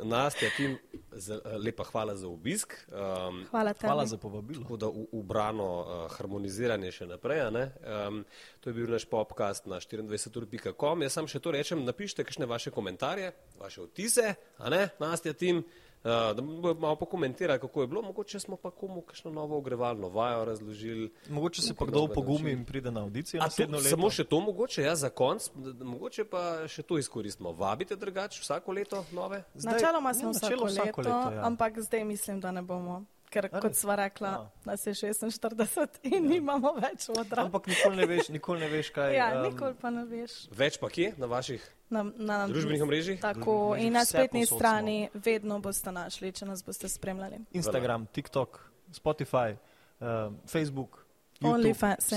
Nastja, 0.00 0.48
tim, 0.56 0.78
z, 1.12 1.28
lepa 1.56 1.84
hvala 1.84 2.16
za 2.16 2.26
obisk. 2.28 2.74
Um, 2.88 3.46
Hvala 3.50 3.72
tebi. 3.72 3.86
Hvala 3.86 4.06
za 4.06 4.16
povabilo. 4.16 4.62
Tako 4.62 4.76
da 4.76 4.86
ubrano 5.12 5.78
uh, 5.78 6.10
harmoniziranje 6.10 6.90
še 6.92 7.06
naprej. 7.06 7.40
a 7.40 7.50
ne. 7.50 7.70
Um, 8.08 8.24
to 8.60 8.70
je 8.70 8.74
bil 8.74 8.90
naš 8.90 9.04
podcast 9.04 9.66
na 9.66 9.76
24.com. 9.76 11.02
Jaz 11.02 11.12
sam 11.12 11.26
še 11.26 11.38
to 11.38 11.50
rečem, 11.50 11.84
napišite 11.84 12.24
kakšne 12.24 12.46
vaše 12.46 12.70
komentarje, 12.70 13.30
vaše 13.56 13.80
vtise, 13.82 14.34
a 14.58 14.70
ne, 14.70 14.88
Nastja 14.98 15.32
tim, 15.32 15.62
uh, 16.04 16.10
da 16.10 16.42
bomo 16.42 16.74
malo 16.74 16.96
pokomentirali, 16.96 17.60
kako 17.60 17.80
je 17.80 17.86
bilo. 17.86 18.02
Mogoče 18.02 18.40
smo 18.40 18.56
pa 18.56 18.70
komu 18.70 19.02
kakšno 19.02 19.30
novo 19.30 19.58
ogrevalno 19.58 20.08
vajo 20.08 20.44
razložili. 20.44 21.12
Mogoče 21.28 21.62
se 21.62 21.74
pa 21.74 21.84
kdo 21.84 22.06
pogumi 22.08 22.50
in 22.52 22.64
pride 22.64 22.90
na 22.90 23.00
audicijo 23.00 23.42
A 23.42 23.48
to, 23.48 23.80
samo 23.80 24.10
še 24.10 24.24
to 24.24 24.40
mogoče, 24.40 24.82
ja, 24.82 24.96
za 24.96 25.10
konc, 25.10 25.50
mogoče 25.80 26.24
pa 26.24 26.68
še 26.68 26.82
to 26.82 26.98
izkoristimo. 26.98 27.52
Vabite 27.52 27.96
drugače 27.96 28.40
vsako 28.40 28.72
leto 28.72 29.04
nove? 29.12 29.44
Zdaj- 29.54 29.72
Načeloma 29.72 30.14
smo 30.14 30.28
ja, 30.28 30.30
vsako, 30.30 30.46
načelo 30.46 30.64
leto, 30.64 30.82
vsako 30.82 31.00
leto, 31.00 31.32
ja. 31.32 31.46
ampak 31.46 31.80
zdaj 31.80 32.04
mislim, 32.04 32.40
da 32.40 32.50
ne 32.50 32.62
bomo. 32.62 33.04
Ker, 33.32 33.48
A 33.52 33.60
kot 33.60 33.72
sva 33.74 33.94
rekla, 33.96 34.28
A. 34.28 34.50
nas 34.64 34.86
je 34.86 34.92
46 34.94 35.86
in 36.02 36.26
nimamo 36.28 36.74
več 36.74 37.08
odra. 37.08 37.42
Ampak 37.42 37.66
nikoli 37.66 37.96
ne 37.96 38.06
veš, 38.06 38.28
nikoli 38.28 38.60
ne 38.60 38.68
veš 38.68 38.90
kaj. 38.90 39.14
Ja, 39.16 39.30
em, 39.34 39.42
nikoli 39.42 39.72
pa 39.80 39.90
ne 39.90 40.04
veš. 40.04 40.34
Več 40.52 40.76
pa 40.76 40.90
kje 40.92 41.14
na 41.16 41.26
vaših 41.26 41.64
Na, 41.92 42.06
na 42.16 42.36
družbenih 42.48 42.82
omrežjih? 42.82 43.20
Tako, 43.20 43.76
in 43.76 43.92
na 43.92 44.06
spletni 44.08 44.46
strani 44.48 45.10
vedno 45.12 45.58
boste 45.60 45.92
našli, 45.92 46.32
če 46.32 46.48
nas 46.48 46.64
boste 46.64 46.88
spremljali. 46.88 47.42
Instagram, 47.52 48.06
TikTok, 48.16 48.60
Spotify, 48.96 49.58
um, 50.00 50.38
Facebook, 50.48 51.02
YouTube, 51.42 51.54
OnlyFans, 51.54 52.12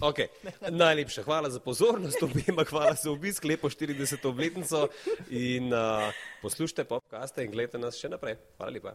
okay. 0.00 0.28
Najlepša 0.84 1.22
hvala 1.22 1.50
za 1.50 1.60
pozornost, 1.60 2.22
obema 2.22 2.64
hvala 2.64 2.94
za 2.94 3.10
obisk, 3.10 3.44
lepo 3.44 3.70
40. 3.70 4.28
obletnico 4.28 4.88
in 5.30 5.72
uh, 5.72 6.12
poslušajte 6.42 6.84
podcaste 6.84 7.44
in 7.44 7.50
gledajte 7.50 7.78
nas 7.78 7.98
še 7.98 8.12
naprej. 8.12 8.36
Hvala 8.58 8.72
lepa. 8.76 8.94